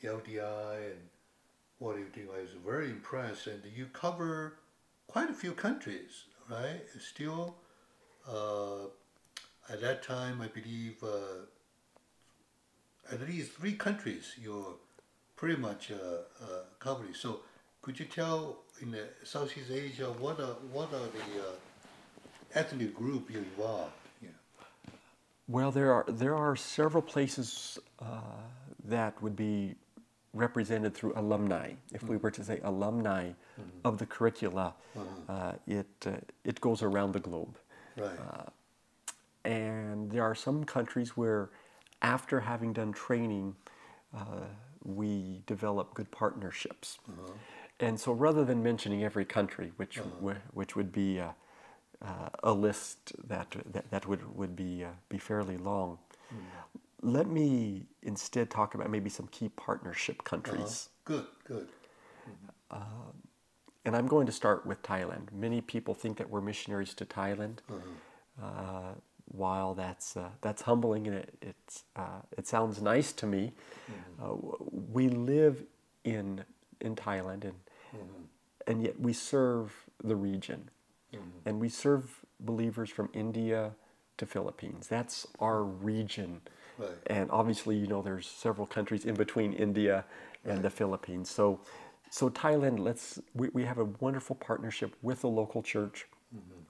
the 0.00 0.08
LDI 0.08 0.76
and 0.76 1.00
what 1.78 1.98
you 1.98 2.06
do, 2.12 2.28
I 2.36 2.42
was 2.42 2.50
very 2.64 2.90
impressed. 2.90 3.46
And 3.46 3.62
you 3.76 3.86
cover 3.92 4.58
quite 5.06 5.30
a 5.30 5.34
few 5.34 5.52
countries, 5.52 6.24
right? 6.50 6.82
Still, 6.98 7.56
uh, 8.28 8.86
at 9.68 9.80
that 9.80 10.02
time, 10.02 10.40
I 10.40 10.48
believe 10.48 11.02
uh, 11.02 11.46
at 13.10 13.20
least 13.28 13.52
three 13.52 13.72
countries 13.74 14.34
you're 14.40 14.74
pretty 15.36 15.60
much 15.60 15.90
uh, 15.90 15.96
uh, 15.96 16.46
covering. 16.78 17.14
So 17.14 17.40
could 17.82 17.98
you 17.98 18.06
tell 18.06 18.58
in 18.80 18.90
the 18.92 19.08
Southeast 19.24 19.70
Asia 19.70 20.06
what 20.06 20.38
are 20.40 20.56
what 20.72 20.88
are 20.92 21.08
the 21.18 21.40
uh, 21.40 21.52
ethnic 22.54 22.94
group 22.94 23.30
you 23.30 23.38
involved? 23.38 23.92
Yeah. 24.22 24.28
Well, 25.48 25.70
there 25.72 25.92
are 25.92 26.04
there 26.08 26.36
are 26.36 26.54
several 26.56 27.02
places 27.02 27.78
uh, 27.98 28.20
that 28.84 29.20
would 29.22 29.36
be 29.36 29.74
represented 30.34 30.94
through 30.94 31.12
alumni. 31.16 31.72
If 31.92 32.04
we 32.04 32.16
were 32.16 32.30
to 32.30 32.42
say 32.44 32.60
alumni 32.62 33.32
of 33.84 33.98
the 33.98 34.06
curricula, 34.06 34.74
uh, 35.28 35.52
it 35.66 35.86
uh, 36.06 36.12
it 36.44 36.60
goes 36.60 36.82
around 36.82 37.12
the 37.12 37.20
globe, 37.20 37.58
Right. 37.96 38.18
and 39.44 40.10
there 40.10 40.22
are 40.22 40.34
some 40.34 40.64
countries 40.64 41.16
where, 41.16 41.50
after 42.02 42.40
having 42.40 42.72
done 42.72 42.92
training, 42.92 43.56
uh, 44.14 44.46
we 44.84 45.42
develop 45.46 45.94
good 45.94 46.10
partnerships. 46.10 46.98
And 47.80 47.98
so, 47.98 48.12
rather 48.12 48.44
than 48.44 48.62
mentioning 48.62 49.02
every 49.02 49.24
country, 49.24 49.72
which 49.76 49.96
whi- 50.20 50.42
which 50.52 50.76
would 50.76 50.92
be 50.92 51.20
uh, 51.20 51.30
uh, 52.02 52.28
a 52.42 52.52
list 52.52 53.12
that 53.26 53.56
that, 53.72 53.90
that 53.90 54.06
would 54.06 54.36
would 54.36 54.54
be 54.54 54.84
uh, 54.84 54.90
be 55.08 55.18
fairly 55.18 55.56
long, 55.56 55.98
let 57.00 57.26
me 57.26 57.86
instead 58.02 58.50
talk 58.50 58.74
about 58.74 58.90
maybe 58.90 59.10
some 59.10 59.26
key 59.28 59.48
partnership 59.50 60.22
countries. 60.24 60.88
good. 61.04 61.26
Good. 61.44 61.68
And 63.84 63.96
I'm 63.96 64.06
going 64.06 64.26
to 64.26 64.32
start 64.32 64.64
with 64.64 64.80
Thailand. 64.82 65.32
Many 65.32 65.60
people 65.60 65.92
think 65.92 66.16
that 66.18 66.30
we're 66.30 66.40
missionaries 66.40 66.94
to 66.94 67.04
Thailand. 67.04 67.58
While 69.32 69.74
that's 69.74 70.16
uh, 70.16 70.30
that's 70.42 70.62
humbling 70.62 71.06
and 71.08 71.16
it 71.16 71.34
it's, 71.42 71.84
uh, 71.96 72.20
it 72.38 72.46
sounds 72.46 72.82
nice 72.82 73.12
to 73.14 73.26
me, 73.26 73.52
uh, 74.22 74.34
we 74.92 75.08
live 75.08 75.64
in 76.04 76.44
in 76.80 76.96
Thailand 76.96 77.44
and 77.44 77.54
and 78.66 78.82
yet 78.82 79.00
we 79.00 79.12
serve 79.12 79.72
the 80.04 80.16
region, 80.16 80.70
and 81.46 81.60
we 81.60 81.68
serve 81.68 82.24
believers 82.40 82.90
from 82.90 83.08
India 83.14 83.72
to 84.18 84.26
Philippines. 84.26 84.88
That's 84.88 85.26
our 85.40 85.62
region, 85.64 86.40
Right. 86.78 86.90
and 87.06 87.30
obviously 87.30 87.76
you 87.76 87.86
know 87.86 88.02
there's 88.02 88.26
several 88.26 88.66
countries 88.66 89.04
in 89.04 89.14
between 89.14 89.52
India 89.54 90.04
and 90.44 90.62
the 90.62 90.70
Philippines. 90.70 91.30
So 91.30 91.60
so 92.10 92.28
Thailand, 92.30 92.78
let's 92.80 93.18
we, 93.34 93.48
we 93.50 93.64
have 93.64 93.78
a 93.78 93.86
wonderful 94.00 94.36
partnership 94.36 94.94
with 95.02 95.22
the 95.22 95.28
local 95.28 95.62
church. 95.62 96.06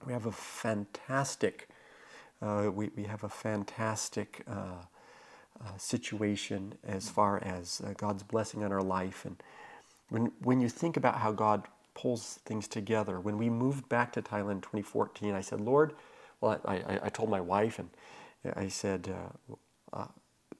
We 0.05 0.13
have 0.13 0.25
a 0.25 0.31
fantastic, 0.31 1.69
uh, 2.43 2.69
we, 2.71 2.89
we 2.95 3.03
have 3.03 3.23
a 3.23 3.29
fantastic 3.29 4.43
uh, 4.47 4.53
uh, 5.61 5.77
situation 5.77 6.73
as 6.85 7.09
far 7.09 7.41
as 7.43 7.81
uh, 7.85 7.93
God's 7.97 8.23
blessing 8.23 8.63
on 8.63 8.71
our 8.71 8.81
life. 8.83 9.25
And 9.25 9.37
when, 10.09 10.31
when 10.43 10.59
you 10.61 10.69
think 10.69 10.97
about 10.97 11.17
how 11.19 11.31
God 11.31 11.63
pulls 11.95 12.39
things 12.45 12.67
together, 12.67 13.19
when 13.19 13.37
we 13.37 13.49
moved 13.49 13.87
back 13.89 14.11
to 14.13 14.21
Thailand 14.21 14.51
in 14.51 14.61
2014, 14.61 15.33
I 15.33 15.41
said, 15.41 15.61
Lord, 15.61 15.93
well, 16.41 16.59
I, 16.65 16.75
I, 16.77 16.99
I 17.05 17.09
told 17.09 17.29
my 17.29 17.41
wife, 17.41 17.79
and 17.79 17.89
I 18.55 18.67
said, 18.67 19.09
uh, 19.09 19.55
uh, 19.97 20.07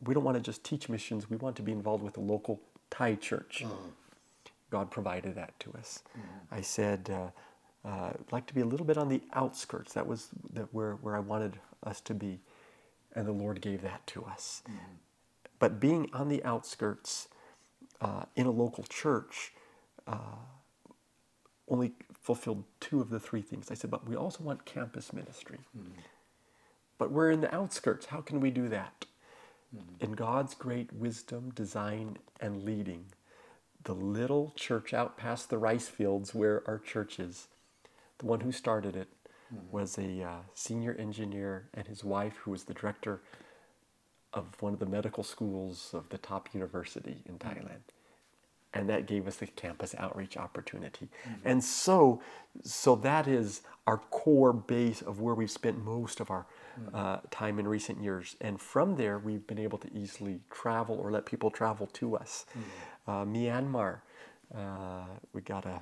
we 0.06 0.14
don't 0.14 0.24
want 0.24 0.38
to 0.38 0.44
just 0.44 0.64
teach 0.64 0.90
missions, 0.90 1.30
we 1.30 1.38
want 1.38 1.56
to 1.58 1.62
be 1.64 1.72
involved 1.74 2.04
with 2.04 2.18
a 2.18 2.22
local 2.22 2.62
Thai 2.90 3.16
church. 3.16 3.66
God 4.70 4.90
provided 4.92 5.36
that 5.36 5.60
to 5.62 5.74
us. 5.78 6.04
I 6.52 6.62
said, 6.62 7.10
uh, 7.12 7.88
uh, 7.88 8.12
I'd 8.12 8.32
like 8.32 8.46
to 8.48 8.54
be 8.54 8.62
a 8.62 8.66
little 8.66 8.86
bit 8.86 8.98
on 8.98 9.10
the 9.10 9.22
outskirts. 9.34 9.94
That 9.94 10.08
was 10.08 10.30
that 10.54 10.68
where, 10.74 10.94
where 10.96 11.16
I 11.16 11.20
wanted 11.20 11.60
us 11.86 12.02
to 12.02 12.14
be. 12.14 12.40
And 13.16 13.28
the 13.28 13.32
Lord 13.32 13.62
gave 13.62 13.82
that 13.84 14.06
to 14.08 14.24
us. 14.26 14.64
But 15.60 15.80
being 15.80 16.10
on 16.14 16.30
the 16.30 16.44
outskirts 16.44 17.28
uh, 18.02 18.24
in 18.36 18.46
a 18.48 18.52
local 18.52 18.84
church 18.86 19.54
uh, 20.08 20.38
only 21.68 21.94
fulfilled 22.22 22.64
two 22.80 23.02
of 23.02 23.10
the 23.10 23.20
three 23.20 23.42
things. 23.42 23.72
I 23.72 23.76
said, 23.76 23.92
but 23.92 24.08
we 24.08 24.16
also 24.16 24.44
want 24.44 24.66
campus 24.66 25.14
ministry. 25.14 25.60
But 26.98 27.12
we're 27.12 27.32
in 27.32 27.42
the 27.42 27.54
outskirts. 27.54 28.08
How 28.08 28.22
can 28.22 28.40
we 28.40 28.52
do 28.52 28.68
that? 28.70 29.06
In 30.00 30.14
God's 30.14 30.54
great 30.54 30.94
wisdom, 30.94 31.52
design, 31.52 32.18
and 32.40 32.64
leading, 32.64 33.06
the 33.84 33.94
little 33.96 34.54
church 34.56 34.94
out 34.94 35.18
past 35.18 35.50
the 35.50 35.58
rice 35.58 35.88
fields 35.88 36.34
where 36.36 36.64
our 36.68 36.80
church 36.80 37.20
is 37.20 37.48
the 38.20 38.26
one 38.26 38.42
who 38.42 38.52
started 38.52 38.96
it 38.96 39.10
was 39.72 39.98
a 39.98 40.24
uh, 40.24 40.36
senior 40.54 40.96
engineer 41.00 41.70
and 41.74 41.88
his 41.88 42.04
wife, 42.04 42.38
who 42.38 42.52
was 42.52 42.64
the 42.64 42.74
director 42.74 43.22
of 44.34 44.46
one 44.62 44.74
of 44.74 44.80
the 44.80 44.86
medical 44.86 45.24
schools 45.24 45.92
of 45.94 46.10
the 46.10 46.18
top 46.18 46.50
university 46.54 47.18
in 47.26 47.38
Thailand. 47.38 47.82
And 48.76 48.90
that 48.90 49.06
gave 49.06 49.28
us 49.28 49.36
the 49.36 49.46
campus 49.46 49.94
outreach 50.00 50.36
opportunity. 50.36 51.08
And 51.46 51.64
so, 51.64 52.24
so 52.64 52.96
that 52.96 53.28
is 53.28 53.62
our 53.86 54.00
core 54.00 54.52
base 54.52 55.04
of 55.04 55.22
where 55.22 55.36
we've 55.36 55.52
spent 55.52 55.78
most 55.84 56.20
of 56.20 56.32
our 56.32 56.48
uh, 56.92 57.18
time 57.30 57.60
in 57.60 57.68
recent 57.68 58.02
years. 58.02 58.36
And 58.42 58.60
from 58.60 58.96
there, 58.96 59.20
we've 59.20 59.46
been 59.46 59.60
able 59.60 59.78
to 59.78 59.94
easily 59.94 60.40
travel 60.50 60.98
or 60.98 61.12
let 61.12 61.28
people 61.28 61.52
travel 61.52 61.86
to 61.94 62.16
us. 62.16 62.48
Uh, 63.08 63.26
Myanmar, 63.26 64.00
uh, 64.58 65.06
we 65.34 65.42
got 65.42 65.68
a 65.68 65.80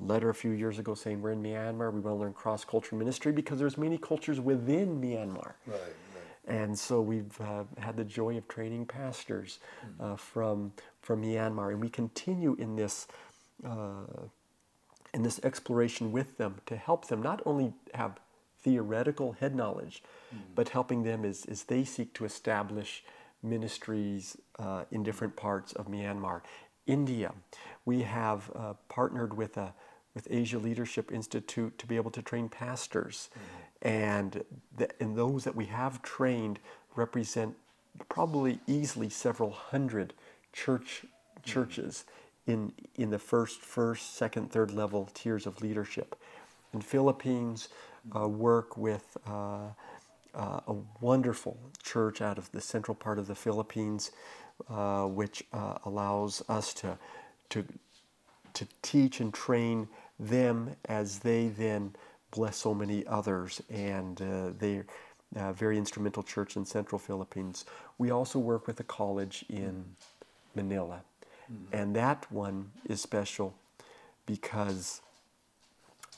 letter 0.00 0.30
a 0.30 0.34
few 0.34 0.50
years 0.50 0.78
ago 0.78 0.94
saying 0.94 1.22
we're 1.22 1.32
in 1.32 1.42
Myanmar. 1.42 1.92
We 1.92 2.00
want 2.00 2.16
to 2.16 2.20
learn 2.20 2.32
cross 2.32 2.64
cultural 2.64 2.98
ministry 2.98 3.32
because 3.32 3.58
there's 3.58 3.78
many 3.78 3.98
cultures 3.98 4.40
within 4.40 5.00
Myanmar. 5.00 5.54
Right, 5.66 5.80
right. 5.80 6.46
And 6.46 6.78
so 6.78 7.00
we've 7.00 7.40
uh, 7.40 7.64
had 7.78 7.96
the 7.96 8.04
joy 8.04 8.36
of 8.36 8.48
training 8.48 8.86
pastors 8.86 9.60
uh, 10.00 10.16
from 10.16 10.72
from 11.00 11.22
Myanmar, 11.22 11.70
and 11.70 11.80
we 11.80 11.88
continue 11.88 12.54
in 12.58 12.76
this 12.76 13.06
uh, 13.64 14.26
in 15.12 15.22
this 15.22 15.40
exploration 15.42 16.12
with 16.12 16.36
them 16.38 16.56
to 16.66 16.76
help 16.76 17.08
them 17.08 17.22
not 17.22 17.40
only 17.46 17.72
have 17.94 18.18
theoretical 18.60 19.32
head 19.32 19.54
knowledge, 19.54 20.02
but 20.54 20.70
helping 20.70 21.02
them 21.02 21.24
as, 21.24 21.44
as 21.44 21.64
they 21.64 21.84
seek 21.84 22.12
to 22.14 22.24
establish 22.24 23.04
ministries 23.42 24.36
uh, 24.58 24.84
in 24.90 25.02
different 25.02 25.36
parts 25.36 25.72
of 25.74 25.86
Myanmar. 25.86 26.40
India, 26.86 27.32
we 27.84 28.02
have 28.02 28.50
uh, 28.54 28.74
partnered 28.88 29.36
with 29.36 29.56
a 29.56 29.74
with 30.14 30.28
Asia 30.30 30.58
Leadership 30.58 31.12
Institute 31.12 31.76
to 31.78 31.86
be 31.86 31.96
able 31.96 32.10
to 32.12 32.22
train 32.22 32.48
pastors, 32.48 33.30
and 33.82 34.44
the, 34.76 34.88
and 35.00 35.16
those 35.16 35.44
that 35.44 35.56
we 35.56 35.66
have 35.66 36.02
trained 36.02 36.58
represent 36.96 37.54
probably 38.08 38.60
easily 38.66 39.08
several 39.08 39.50
hundred 39.50 40.14
church 40.52 41.04
churches 41.42 42.04
in 42.46 42.72
in 42.96 43.10
the 43.10 43.18
first 43.18 43.60
first 43.60 44.16
second 44.16 44.50
third 44.50 44.70
level 44.70 45.08
tiers 45.14 45.46
of 45.46 45.60
leadership. 45.60 46.16
In 46.72 46.80
Philippines, 46.80 47.68
uh, 48.14 48.28
work 48.28 48.76
with. 48.76 49.16
Uh, 49.26 49.68
uh, 50.34 50.60
a 50.66 50.74
wonderful 51.00 51.56
church 51.82 52.20
out 52.20 52.38
of 52.38 52.50
the 52.52 52.60
central 52.60 52.94
part 52.94 53.18
of 53.18 53.26
the 53.26 53.34
Philippines, 53.34 54.10
uh, 54.68 55.04
which 55.04 55.44
uh, 55.52 55.78
allows 55.84 56.42
us 56.48 56.74
to, 56.74 56.98
to, 57.50 57.64
to 58.52 58.66
teach 58.82 59.20
and 59.20 59.32
train 59.32 59.88
them 60.18 60.76
as 60.86 61.18
they 61.20 61.48
then 61.48 61.94
bless 62.30 62.56
so 62.56 62.74
many 62.74 63.06
others. 63.06 63.62
And 63.70 64.20
uh, 64.20 64.50
they're 64.58 64.86
a 65.36 65.40
uh, 65.40 65.52
very 65.52 65.76
instrumental 65.76 66.22
church 66.22 66.56
in 66.56 66.64
central 66.64 66.98
Philippines. 66.98 67.64
We 67.98 68.10
also 68.10 68.38
work 68.38 68.66
with 68.66 68.78
a 68.80 68.84
college 68.84 69.44
in 69.48 69.84
Manila. 70.54 71.02
Mm-hmm. 71.52 71.76
And 71.76 71.96
that 71.96 72.30
one 72.30 72.70
is 72.88 73.00
special 73.00 73.54
because 74.26 75.00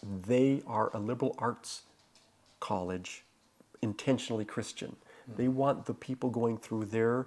they 0.03 0.63
are 0.67 0.91
a 0.95 0.99
liberal 0.99 1.35
arts 1.39 1.83
college 2.61 3.25
intentionally 3.83 4.45
Christian. 4.45 4.97
Mm. 5.31 5.37
They 5.37 5.49
want 5.49 5.87
the 5.87 5.95
people 5.95 6.31
going 6.31 6.59
through 6.59 6.87
their 6.87 7.27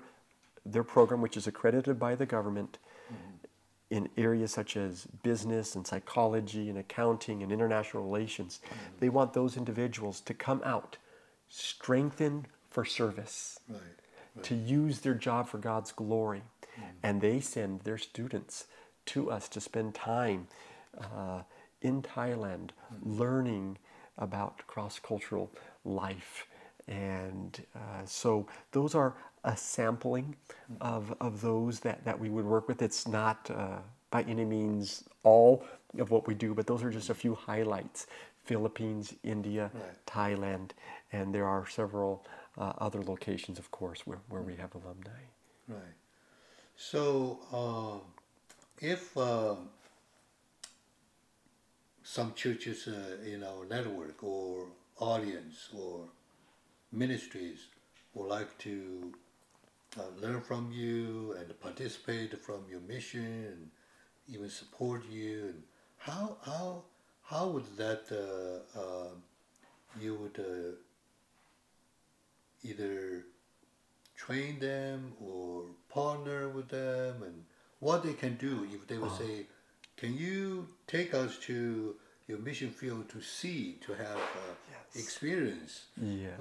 their 0.66 0.84
program, 0.84 1.22
which 1.22 1.38
is 1.38 1.48
accredited 1.48 1.98
by 1.98 2.16
the 2.16 2.26
government, 2.26 2.78
mm-hmm. 3.12 3.36
In 3.90 4.08
areas 4.18 4.52
such 4.52 4.78
as 4.78 5.06
business 5.24 5.76
and 5.76 5.86
psychology 5.86 6.70
and 6.70 6.78
accounting 6.78 7.42
and 7.44 7.52
international 7.52 8.04
relations. 8.04 8.60
They 9.00 9.10
want 9.10 9.34
those 9.34 9.58
individuals 9.58 10.22
to 10.22 10.34
come 10.34 10.62
out 10.64 10.98
strengthened 11.48 12.48
for 12.70 12.86
service, 12.86 13.60
Right. 13.68 13.80
right. 14.36 14.44
to 14.46 14.56
use 14.56 15.00
their 15.00 15.16
job 15.16 15.48
for 15.48 15.58
God's 15.58 15.92
glory, 15.92 16.44
and 17.04 17.20
they 17.20 17.40
send 17.40 17.82
their 17.82 17.98
students 17.98 18.68
to 19.08 19.32
us 19.32 19.50
to 19.50 19.60
spend 19.60 19.96
time 19.96 20.48
uh, 21.00 21.42
in 21.82 22.02
Thailand 22.04 22.70
learning 23.02 23.78
about 24.18 24.66
cross 24.68 25.00
cultural 25.00 25.50
life. 25.84 26.46
And 26.88 27.64
uh, 27.76 28.06
so 28.06 28.48
those 28.72 28.94
are 28.96 29.16
a 29.44 29.56
sampling 29.56 30.36
of, 30.82 31.14
of 31.20 31.42
those 31.42 31.80
that, 31.82 32.04
that 32.06 32.20
we 32.20 32.30
would 32.30 32.46
work 32.46 32.68
with. 32.68 32.82
It's 32.82 33.08
not 33.08 33.50
uh, 33.52 33.78
by 34.12 34.24
any 34.24 34.46
means 34.46 35.04
all 35.24 35.64
of 35.98 36.12
what 36.12 36.28
we 36.28 36.34
do, 36.34 36.54
but 36.54 36.68
those 36.68 36.84
are 36.84 36.90
just 36.92 37.10
a 37.10 37.14
few 37.14 37.36
highlights. 37.36 38.08
Philippines, 38.46 39.14
India, 39.24 39.70
Right. 39.74 40.06
Thailand, 40.08 40.72
and 41.12 41.34
there 41.34 41.46
are 41.46 41.68
several 41.68 42.26
uh, 42.58 42.74
other 42.80 43.02
locations, 43.04 43.60
of 43.60 43.70
course, 43.70 44.08
where, 44.08 44.20
where 44.30 44.42
we 44.42 44.56
have 44.56 44.74
alumni. 44.74 45.22
Right. 45.68 45.98
So, 46.76 47.40
um, 47.54 48.02
if 48.82 49.16
um, 49.18 49.70
some 52.04 52.34
churches 52.34 52.88
uh, 52.88 53.18
in 53.24 53.44
our 53.44 53.66
network 53.66 54.24
or 54.24 54.68
audience 55.00 55.70
or 55.78 56.06
ministries 56.92 57.68
would 58.14 58.28
like 58.28 58.58
to 58.60 59.14
uh, 59.14 59.18
learn 60.22 60.42
from 60.42 60.72
you 60.72 61.36
and 61.40 61.60
participate 61.60 62.38
from 62.44 62.66
your 62.70 62.82
mission 62.82 63.46
and 63.52 63.70
even 64.28 64.50
support 64.50 65.04
you, 65.10 65.46
and 65.50 65.64
how 65.98 66.38
how 66.44 66.84
how 67.24 67.48
would 67.48 67.66
that 67.78 68.04
uh, 68.12 68.80
uh, 68.80 69.10
you 70.00 70.16
would 70.16 70.40
uh, 70.40 70.76
either 72.64 73.26
train 74.16 74.60
them 74.60 75.14
or 75.22 75.64
partner 75.90 76.50
with 76.50 76.68
them 76.70 77.24
and 77.24 77.46
what 77.80 78.04
they 78.04 78.14
can 78.14 78.36
do 78.36 78.68
if 78.74 78.86
they 78.88 78.98
would 78.98 79.12
say 79.12 79.46
can 79.96 80.14
you 80.18 80.68
take 80.88 81.14
us 81.14 81.38
to 81.38 81.96
your 82.28 82.38
mission 82.40 82.70
field 82.70 83.08
to 83.10 83.22
see 83.22 83.78
to 83.82 83.94
have 83.94 84.18
uh, 84.18 84.54
Yes. 84.72 85.04
experience 85.04 85.86
Yes. 86.02 86.40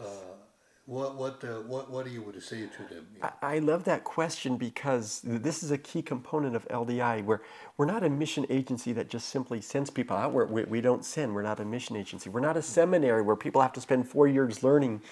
What 0.88 1.16
what 1.16 1.44
uh, 1.44 1.60
what 1.72 1.90
what 1.90 2.06
do 2.06 2.10
you 2.10 2.22
would 2.22 2.42
say 2.42 2.60
to 2.62 2.82
them 2.94 3.06
Yeah. 3.18 3.30
I 3.42 3.56
I 3.56 3.58
love 3.60 3.84
that 3.84 4.04
question 4.04 4.56
because 4.56 5.20
this 5.24 5.62
is 5.62 5.70
a 5.70 5.76
key 5.78 6.00
component 6.00 6.54
of 6.56 6.66
LDI 6.68 7.24
where 7.24 7.42
we're 7.76 7.86
not 7.94 8.02
a 8.04 8.08
mission 8.08 8.46
agency 8.48 8.92
that 8.94 9.08
just 9.10 9.28
simply 9.28 9.60
sends 9.60 9.90
people 9.90 10.16
out. 10.16 10.32
We're, 10.32 10.46
we, 10.46 10.64
we 10.64 10.80
don't 10.80 11.04
send. 11.04 11.34
We're 11.34 11.42
not 11.42 11.60
a 11.60 11.64
mission 11.64 11.94
agency. 11.96 12.30
We're 12.30 12.40
not 12.50 12.56
a 12.56 12.62
seminary 12.62 13.22
where 13.22 13.36
people 13.36 13.60
have 13.60 13.72
to 13.74 13.80
spend 13.80 14.08
four 14.08 14.26
years 14.28 14.62
learning 14.62 15.02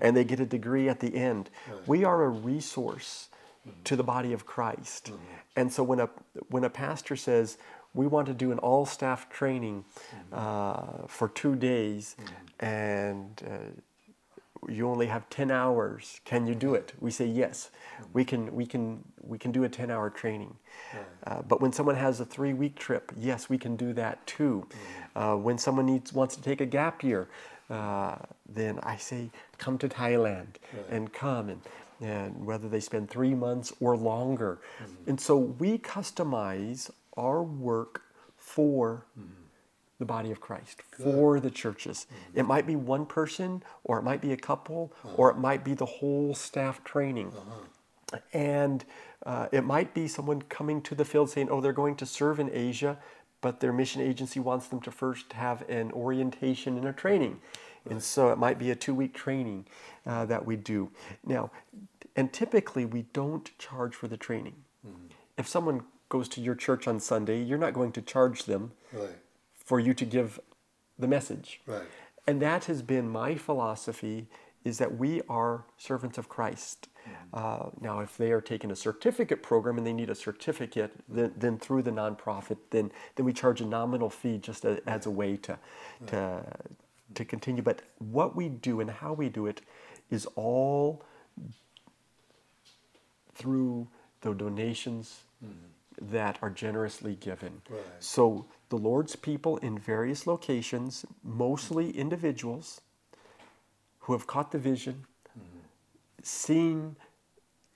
and 0.00 0.16
they 0.16 0.24
get 0.24 0.40
a 0.40 0.46
degree 0.46 0.88
at 0.88 1.00
the 1.00 1.14
end. 1.14 1.50
We 1.86 2.04
are 2.04 2.24
a 2.24 2.28
resource 2.30 3.28
to 3.84 3.96
the 3.96 4.04
body 4.04 4.32
of 4.32 4.46
Christ. 4.46 5.12
And 5.56 5.72
so 5.72 5.82
when 5.82 6.00
a, 6.00 6.08
when 6.48 6.64
a 6.64 6.70
pastor 6.70 7.16
says, 7.16 7.58
we 7.94 8.06
want 8.06 8.26
to 8.28 8.34
do 8.34 8.52
an 8.52 8.58
all 8.58 8.86
staff 8.86 9.28
training 9.28 9.84
uh, 10.32 11.06
for 11.08 11.28
two 11.28 11.56
days 11.56 12.16
and 12.60 13.42
uh, 13.46 13.56
you 14.68 14.88
only 14.88 15.06
have 15.06 15.28
10 15.30 15.50
hours. 15.50 16.20
Can 16.24 16.46
you 16.46 16.54
do 16.54 16.74
it? 16.74 16.92
We 17.00 17.10
say 17.10 17.26
yes. 17.26 17.70
We 18.12 18.24
can 18.24 18.54
we 18.54 18.66
can 18.66 19.04
we 19.22 19.38
can 19.38 19.52
do 19.52 19.64
a 19.64 19.68
10 19.68 19.90
hour 19.90 20.10
training. 20.10 20.56
Uh, 21.26 21.42
but 21.42 21.60
when 21.60 21.72
someone 21.72 21.96
has 21.96 22.20
a 22.20 22.24
three 22.24 22.52
week 22.54 22.76
trip, 22.76 23.12
yes, 23.18 23.48
we 23.48 23.58
can 23.58 23.76
do 23.76 23.92
that 23.94 24.26
too. 24.26 24.66
Uh, 25.14 25.34
when 25.36 25.58
someone 25.58 25.86
needs 25.86 26.12
wants 26.12 26.36
to 26.36 26.42
take 26.42 26.60
a 26.60 26.66
gap 26.66 27.02
year, 27.02 27.28
uh, 27.70 28.16
then 28.48 28.78
I 28.82 28.96
say 28.96 29.30
come 29.58 29.78
to 29.78 29.88
Thailand 29.88 30.56
and 30.90 31.12
come 31.12 31.48
and 31.48 31.60
and 32.00 32.44
whether 32.44 32.68
they 32.68 32.80
spend 32.80 33.08
three 33.08 33.34
months 33.34 33.72
or 33.80 33.96
longer. 33.96 34.58
And 35.06 35.20
so 35.20 35.36
we 35.36 35.78
customize 35.78 36.90
our 37.16 37.42
work 37.42 38.02
for 38.36 39.06
the 39.98 40.04
body 40.04 40.30
of 40.30 40.40
Christ, 40.40 40.82
for 41.02 41.40
the 41.40 41.50
churches. 41.50 42.06
It 42.34 42.44
might 42.44 42.66
be 42.66 42.76
one 42.76 43.06
person, 43.06 43.62
or 43.84 43.98
it 43.98 44.02
might 44.02 44.20
be 44.20 44.32
a 44.32 44.36
couple, 44.36 44.92
or 45.16 45.30
it 45.30 45.38
might 45.38 45.64
be 45.64 45.74
the 45.74 45.86
whole 45.86 46.34
staff 46.34 46.84
training. 46.84 47.32
And 48.32 48.84
uh, 49.24 49.48
it 49.52 49.64
might 49.64 49.94
be 49.94 50.06
someone 50.06 50.42
coming 50.42 50.80
to 50.82 50.94
the 50.94 51.04
field 51.04 51.30
saying, 51.30 51.48
oh, 51.50 51.60
they're 51.60 51.72
going 51.72 51.96
to 51.96 52.06
serve 52.06 52.38
in 52.38 52.50
Asia, 52.52 52.98
but 53.40 53.60
their 53.60 53.72
mission 53.72 54.00
agency 54.02 54.38
wants 54.38 54.68
them 54.68 54.80
to 54.82 54.90
first 54.90 55.32
have 55.32 55.68
an 55.68 55.90
orientation 55.92 56.76
and 56.76 56.86
a 56.86 56.92
training. 56.92 57.40
And 57.88 58.02
so 58.02 58.30
it 58.30 58.38
might 58.38 58.58
be 58.58 58.70
a 58.70 58.74
two 58.74 58.94
week 58.94 59.14
training 59.14 59.66
uh, 60.04 60.26
that 60.26 60.44
we 60.44 60.56
do. 60.56 60.90
Now, 61.24 61.50
and 62.14 62.32
typically 62.32 62.84
we 62.84 63.02
don't 63.12 63.56
charge 63.58 63.94
for 63.94 64.08
the 64.08 64.16
training. 64.16 64.56
If 65.36 65.48
someone 65.48 65.82
goes 66.08 66.28
to 66.30 66.40
your 66.40 66.54
church 66.54 66.86
on 66.86 67.00
Sunday, 67.00 67.42
you're 67.42 67.58
not 67.58 67.74
going 67.74 67.92
to 67.92 68.02
charge 68.02 68.44
them 68.44 68.72
Right. 68.92 69.18
For 69.66 69.78
you 69.78 69.92
to 69.92 70.06
give 70.06 70.40
the 70.98 71.08
message. 71.08 71.60
Right. 71.66 71.82
And 72.26 72.40
that 72.40 72.64
has 72.64 72.80
been 72.82 73.10
my 73.10 73.34
philosophy 73.34 74.28
is 74.64 74.78
that 74.78 74.96
we 74.96 75.20
are 75.28 75.64
servants 75.76 76.18
of 76.18 76.28
Christ. 76.28 76.88
Uh, 77.32 77.70
now, 77.80 78.00
if 78.00 78.16
they 78.16 78.32
are 78.32 78.40
taking 78.40 78.72
a 78.72 78.76
certificate 78.76 79.40
program 79.40 79.78
and 79.78 79.86
they 79.86 79.92
need 79.92 80.10
a 80.10 80.14
certificate, 80.14 80.90
then, 81.08 81.32
then 81.36 81.56
through 81.56 81.82
the 81.82 81.92
nonprofit, 81.92 82.56
then, 82.70 82.90
then 83.14 83.24
we 83.24 83.32
charge 83.32 83.60
a 83.60 83.64
nominal 83.64 84.10
fee 84.10 84.38
just 84.38 84.64
a, 84.64 84.82
as 84.88 85.06
a 85.06 85.10
way 85.10 85.36
to, 85.36 85.56
to, 86.08 86.44
to 87.14 87.24
continue. 87.24 87.62
But 87.62 87.82
what 87.98 88.34
we 88.34 88.48
do 88.48 88.80
and 88.80 88.90
how 88.90 89.12
we 89.12 89.28
do 89.28 89.46
it 89.46 89.60
is 90.10 90.26
all 90.34 91.04
through 93.34 93.86
the 94.22 94.34
donations 94.34 95.20
that 96.00 96.38
are 96.42 96.50
generously 96.50 97.14
given. 97.14 97.62
Right. 97.70 97.80
So 98.00 98.46
the 98.68 98.76
Lord's 98.76 99.16
people 99.16 99.58
in 99.58 99.78
various 99.78 100.26
locations, 100.26 101.04
mostly 101.22 101.90
individuals 101.96 102.80
who 104.00 104.12
have 104.12 104.26
caught 104.26 104.52
the 104.52 104.58
vision, 104.58 105.04
seen 106.22 106.96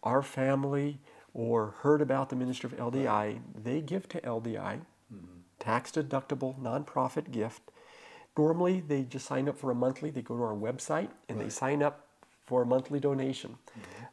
our 0.03 0.23
family 0.23 0.99
or 1.35 1.75
heard 1.83 2.01
about 2.01 2.31
the 2.31 2.37
ministry 2.37 2.71
of 2.73 2.77
LDI, 2.93 3.41
they 3.63 3.81
give 3.81 4.09
to 4.09 4.21
LDI, 4.21 4.81
tax 5.59 5.93
deductible 5.93 6.59
nonprofit 6.61 7.31
gift. 7.31 7.63
Normally, 8.37 8.81
they 8.81 9.03
just 9.03 9.27
sign 9.27 9.49
up 9.49 9.59
for 9.59 9.71
a 9.71 9.75
monthly. 9.75 10.11
They 10.11 10.23
go 10.23 10.37
to 10.37 10.43
our 10.43 10.55
website 10.55 11.11
and 11.29 11.39
they 11.41 11.49
sign 11.51 11.83
up 11.83 12.07
for 12.47 12.63
a 12.63 12.67
monthly 12.67 12.99
donation. 12.99 13.59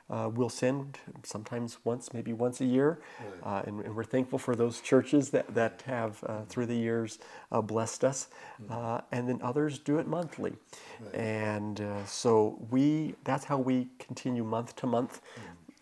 uh, 0.10 0.30
will 0.34 0.50
send, 0.50 0.98
sometimes 1.24 1.78
once, 1.86 2.14
maybe 2.14 2.34
once 2.34 2.60
a 2.60 2.66
year, 2.66 3.00
uh, 3.44 3.62
and, 3.66 3.80
and 3.86 3.96
we're 3.96 4.04
thankful 4.04 4.38
for 4.38 4.56
those 4.56 4.82
churches 4.82 5.30
that, 5.30 5.54
that 5.56 5.82
have, 5.86 6.22
uh, 6.28 6.42
through 6.50 6.66
the 6.66 6.76
years, 6.76 7.18
uh, 7.52 7.62
blessed 7.62 8.04
us. 8.04 8.28
Uh, 8.70 9.00
and 9.14 9.28
then 9.30 9.40
others 9.42 9.80
do 9.80 10.00
it 10.00 10.08
monthly. 10.08 10.54
And 11.14 11.80
uh, 11.80 12.06
so 12.06 12.58
we, 12.70 13.16
that's 13.24 13.46
how 13.46 13.58
we 13.58 13.88
continue 14.00 14.44
month 14.44 14.76
to 14.78 14.88
month. 14.88 15.22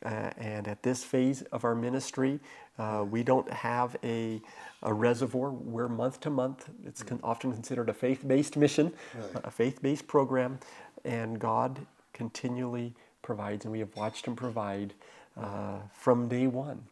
Uh, 0.04 0.30
and 0.38 0.68
at 0.68 0.82
this 0.84 1.04
phase 1.04 1.42
of 1.52 1.64
our 1.66 1.76
ministry, 1.76 2.40
uh, 2.78 3.06
we 3.10 3.22
don't 3.24 3.52
have 3.52 3.98
a, 4.04 4.42
a 4.84 4.94
reservoir. 4.94 5.52
We're 5.52 5.90
month 5.90 6.22
to 6.22 6.30
month. 6.30 6.70
It's 6.86 7.04
con- 7.04 7.20
often 7.24 7.52
considered 7.52 7.90
a 7.90 7.94
faith 7.94 8.26
based 8.28 8.56
mission, 8.56 8.94
Right. 9.18 9.44
a 9.44 9.52
faith 9.52 9.82
based 9.82 10.08
program. 10.08 10.60
And 11.04 11.40
God 11.40 11.86
continually 12.14 12.94
provides, 13.22 13.66
and 13.66 13.72
we 13.72 13.80
have 13.80 13.96
watched 13.96 14.26
Him 14.26 14.36
provide 14.36 14.94
uh, 15.38 15.80
from 15.94 16.28
day 16.28 16.48
one 16.48 16.84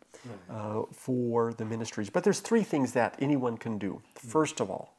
uh, 0.49 0.83
for 0.91 1.53
the 1.53 1.65
ministries. 1.65 2.09
But 2.09 2.23
there's 2.23 2.39
three 2.41 2.63
things 2.63 2.91
that 2.93 3.15
anyone 3.19 3.57
can 3.57 3.77
do. 3.77 4.01
First 4.15 4.59
of 4.59 4.69
all, 4.69 4.93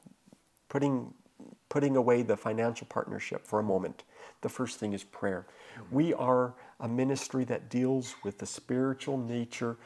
putting 0.69 1.13
putting 1.69 1.97
away 1.97 2.23
the 2.23 2.37
financial 2.37 2.87
partnership 2.87 3.47
for 3.47 3.59
a 3.59 3.63
moment. 3.63 4.03
The 4.41 4.49
first 4.49 4.79
thing 4.79 4.95
is 4.95 5.05
prayer. 5.05 5.47
We 5.91 6.15
are 6.15 6.55
a 6.81 6.89
ministry 6.89 7.45
that 7.45 7.69
deals 7.69 8.15
with 8.25 8.39
the 8.39 8.47
spiritual 8.47 9.19
nature 9.19 9.77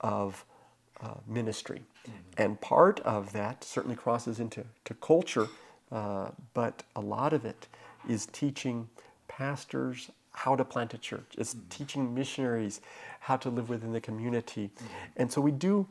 of 0.00 0.44
uh, 1.02 1.14
ministry, 1.26 1.82
and 2.36 2.60
part 2.60 3.00
of 3.00 3.32
that 3.32 3.64
certainly 3.64 3.96
crosses 3.96 4.40
into 4.40 4.64
to 4.84 4.94
culture, 4.94 5.48
uh, 5.90 6.28
but 6.54 6.82
a 6.96 7.00
lot 7.00 7.32
of 7.32 7.44
it 7.44 7.68
is 8.08 8.26
teaching 8.26 8.88
pastors 9.28 10.10
how 10.32 10.56
to 10.56 10.64
plant 10.64 10.94
a 10.94 10.98
church. 10.98 11.34
It's 11.38 11.56
teaching 11.70 12.14
missionaries 12.14 12.80
how 13.20 13.36
to 13.36 13.50
live 13.50 13.68
within 13.68 13.92
the 13.92 14.00
community, 14.00 14.70
and 15.16 15.30
so 15.30 15.40
we 15.40 15.52
do 15.52 15.86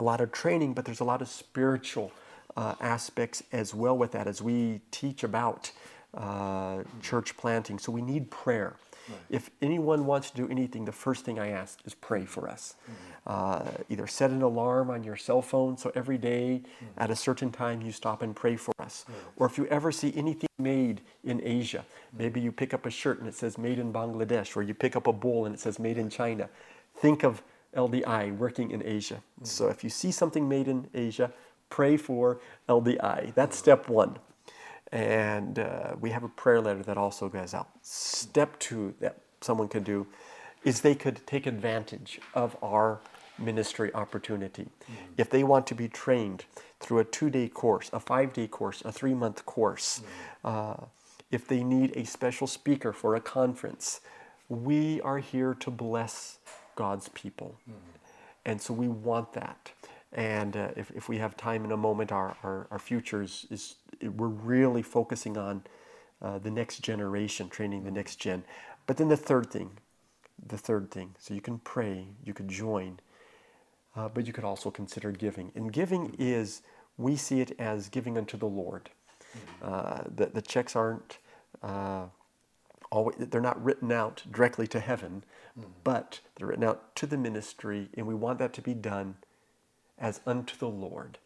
a 0.00 0.04
lot 0.04 0.20
of 0.20 0.32
training, 0.32 0.74
but 0.74 0.84
there's 0.84 1.00
a 1.00 1.04
lot 1.04 1.22
of 1.22 1.28
spiritual 1.28 2.12
uh, 2.56 2.74
aspects 2.80 3.42
as 3.52 3.74
well 3.74 3.96
with 3.96 4.12
that 4.12 4.26
as 4.26 4.40
we 4.42 4.80
teach 4.90 5.24
about 5.24 5.70
uh, 6.14 6.82
church 7.02 7.36
planting. 7.36 7.78
So 7.78 7.92
we 7.92 8.02
need 8.02 8.30
prayer. 8.30 8.76
If 9.30 9.50
anyone 9.62 10.06
wants 10.06 10.30
to 10.30 10.36
do 10.36 10.48
anything, 10.48 10.84
the 10.84 10.92
first 10.92 11.24
thing 11.24 11.38
I 11.38 11.48
ask 11.48 11.78
is 11.84 11.94
pray 11.94 12.24
for 12.24 12.48
us. 12.48 12.76
Mm-hmm. 12.82 12.92
Uh, 13.26 13.70
either 13.88 14.06
set 14.06 14.30
an 14.30 14.42
alarm 14.42 14.90
on 14.90 15.04
your 15.04 15.16
cell 15.16 15.42
phone 15.42 15.76
so 15.76 15.92
every 15.94 16.18
day 16.18 16.62
mm-hmm. 16.64 16.86
at 16.96 17.10
a 17.10 17.16
certain 17.16 17.50
time 17.50 17.82
you 17.82 17.92
stop 17.92 18.22
and 18.22 18.34
pray 18.34 18.56
for 18.56 18.72
us. 18.78 19.04
Or 19.36 19.46
if 19.46 19.58
you 19.58 19.66
ever 19.66 19.92
see 19.92 20.12
anything 20.16 20.48
made 20.58 21.02
in 21.24 21.40
Asia, 21.44 21.78
mm-hmm. 21.78 22.18
maybe 22.18 22.40
you 22.40 22.52
pick 22.52 22.72
up 22.72 22.86
a 22.86 22.90
shirt 22.90 23.18
and 23.18 23.28
it 23.28 23.34
says 23.34 23.58
made 23.58 23.78
in 23.78 23.92
Bangladesh, 23.92 24.56
or 24.56 24.62
you 24.62 24.74
pick 24.74 24.96
up 24.96 25.06
a 25.06 25.12
bowl 25.12 25.46
and 25.46 25.54
it 25.54 25.60
says 25.60 25.78
made 25.78 25.98
in 25.98 26.08
China. 26.08 26.48
Think 26.96 27.22
of 27.22 27.42
LDI 27.76 28.36
working 28.36 28.70
in 28.70 28.82
Asia. 28.84 29.22
So 29.42 29.68
if 29.68 29.84
you 29.84 29.90
see 29.90 30.10
something 30.10 30.48
made 30.48 30.68
in 30.68 30.88
Asia, 30.94 31.30
pray 31.70 31.96
for 31.96 32.40
LDI. 32.68 33.34
That's 33.34 33.56
step 33.56 33.88
one. 33.88 34.18
And 34.92 35.58
uh, 35.58 35.96
we 36.00 36.10
have 36.10 36.24
a 36.24 36.28
prayer 36.28 36.60
letter 36.60 36.82
that 36.82 36.96
also 36.96 37.28
goes 37.28 37.54
out. 37.54 37.68
Step 37.82 38.58
two 38.58 38.94
that 39.00 39.18
someone 39.40 39.68
could 39.68 39.84
do 39.84 40.06
is 40.64 40.80
they 40.80 40.94
could 40.94 41.26
take 41.26 41.46
advantage 41.46 42.20
of 42.34 42.56
our 42.62 43.00
ministry 43.38 43.92
opportunity. 43.94 44.66
If 45.16 45.30
they 45.30 45.44
want 45.44 45.66
to 45.68 45.74
be 45.74 45.88
trained 45.88 46.44
through 46.80 46.98
a 47.00 47.04
two 47.04 47.30
day 47.30 47.48
course, 47.48 47.90
a 47.92 48.00
five 48.00 48.32
day 48.32 48.48
course, 48.48 48.82
a 48.84 48.92
three 48.92 49.14
month 49.14 49.46
course, 49.46 50.02
uh, 50.44 50.76
if 51.30 51.46
they 51.46 51.62
need 51.62 51.92
a 51.96 52.04
special 52.04 52.46
speaker 52.46 52.92
for 52.92 53.14
a 53.14 53.20
conference, 53.20 54.00
we 54.48 55.00
are 55.02 55.18
here 55.18 55.54
to 55.54 55.70
bless 55.70 56.38
God's 56.74 57.08
people. 57.10 57.56
And 58.44 58.60
so 58.60 58.72
we 58.72 58.88
want 58.88 59.34
that. 59.34 59.72
And 60.12 60.56
uh, 60.56 60.68
if, 60.76 60.90
if 60.92 61.08
we 61.08 61.18
have 61.18 61.36
time 61.36 61.64
in 61.64 61.72
a 61.72 61.76
moment, 61.76 62.12
our, 62.12 62.36
our, 62.42 62.66
our 62.70 62.78
future 62.78 63.22
is, 63.22 63.76
we're 64.02 64.28
really 64.28 64.82
focusing 64.82 65.36
on 65.36 65.64
uh, 66.22 66.38
the 66.38 66.50
next 66.50 66.80
generation, 66.80 67.48
training 67.48 67.84
the 67.84 67.90
next 67.90 68.16
gen. 68.16 68.44
But 68.86 68.96
then 68.96 69.08
the 69.08 69.16
third 69.16 69.50
thing, 69.50 69.70
the 70.44 70.56
third 70.56 70.90
thing, 70.90 71.14
so 71.18 71.34
you 71.34 71.40
can 71.40 71.58
pray, 71.58 72.06
you 72.24 72.32
could 72.32 72.48
join, 72.48 73.00
uh, 73.94 74.08
but 74.08 74.26
you 74.26 74.32
could 74.32 74.44
also 74.44 74.70
consider 74.70 75.12
giving. 75.12 75.52
And 75.54 75.72
giving 75.72 76.14
is, 76.18 76.62
we 76.96 77.16
see 77.16 77.40
it 77.40 77.52
as 77.58 77.88
giving 77.88 78.16
unto 78.16 78.36
the 78.38 78.46
Lord. 78.46 78.90
Uh, 79.62 80.04
the, 80.12 80.26
the 80.26 80.42
checks 80.42 80.74
aren't 80.74 81.18
uh, 81.62 82.06
always, 82.90 83.16
they're 83.18 83.40
not 83.40 83.62
written 83.62 83.92
out 83.92 84.22
directly 84.30 84.66
to 84.68 84.80
heaven, 84.80 85.22
but 85.84 86.20
they're 86.36 86.46
written 86.46 86.64
out 86.64 86.96
to 86.96 87.06
the 87.06 87.18
ministry, 87.18 87.88
and 87.94 88.06
we 88.06 88.14
want 88.14 88.38
that 88.38 88.52
to 88.54 88.62
be 88.62 88.74
done 88.74 89.16
as 90.00 90.20
unto 90.26 90.56
the 90.56 90.68
Lord, 90.68 91.18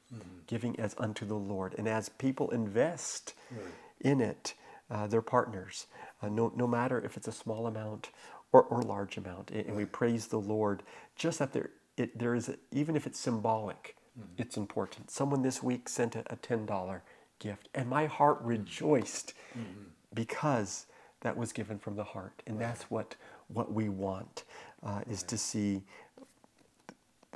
giving 0.47 0.79
as 0.81 0.95
unto 0.99 1.25
the 1.27 1.35
Lord. 1.37 1.75
And 1.79 1.89
as 1.89 2.09
people 2.09 2.51
invest 2.51 3.35
Right. 3.51 3.65
in 4.01 4.21
it, 4.21 4.55
uh, 4.91 5.07
they're 5.07 5.23
partners, 5.23 5.87
uh, 6.23 6.29
no, 6.29 6.53
no 6.57 6.67
matter 6.67 7.01
if 7.01 7.17
it's 7.17 7.29
a 7.29 7.33
small 7.33 7.67
amount 7.67 8.11
or, 8.53 8.63
or 8.65 8.83
large 8.83 9.17
amount. 9.17 9.51
And, 9.51 9.67
and 9.67 9.77
we 9.77 9.85
praise 9.87 10.27
the 10.29 10.41
Lord 10.41 10.83
just 11.17 11.39
that 11.39 11.53
there, 11.53 11.71
it, 11.97 12.19
there 12.19 12.35
is, 12.35 12.49
a, 12.49 12.57
even 12.73 12.97
if 12.97 13.07
it's 13.07 13.19
symbolic, 13.19 13.97
it's 14.37 14.57
important. 14.59 15.11
Someone 15.11 15.43
this 15.43 15.63
week 15.63 15.89
sent 15.89 16.15
a, 16.17 16.21
a 16.33 16.37
$10 16.37 17.01
gift, 17.39 17.69
and 17.75 17.89
my 17.89 18.07
heart 18.07 18.39
rejoiced 18.43 19.33
because 20.15 20.87
that 21.23 21.37
was 21.37 21.53
given 21.53 21.79
from 21.79 21.97
the 21.97 22.05
heart. 22.05 22.43
And 22.47 22.61
that's 22.61 22.85
what, 22.91 23.17
what 23.49 23.73
we 23.73 23.89
want, 23.89 24.45
uh, 24.83 25.01
is 25.09 25.23
to 25.25 25.39
see 25.39 25.83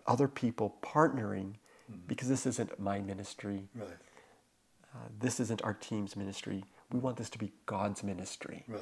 other 0.07 0.29
people 0.29 0.77
partnering 0.83 1.55
because 2.07 2.29
this 2.29 2.47
isn't 2.47 2.79
my 2.79 3.01
ministry. 3.01 3.69
Right. 3.75 3.89
Uh, 4.95 5.09
this 5.19 5.41
isn't 5.41 5.63
our 5.63 5.75
team's 5.75 6.17
ministry. 6.17 6.65
We 6.93 6.99
want 6.99 7.17
this 7.17 7.31
to 7.31 7.39
be 7.39 7.53
God's 7.67 8.03
ministry. 8.03 8.65
Right. 8.69 8.81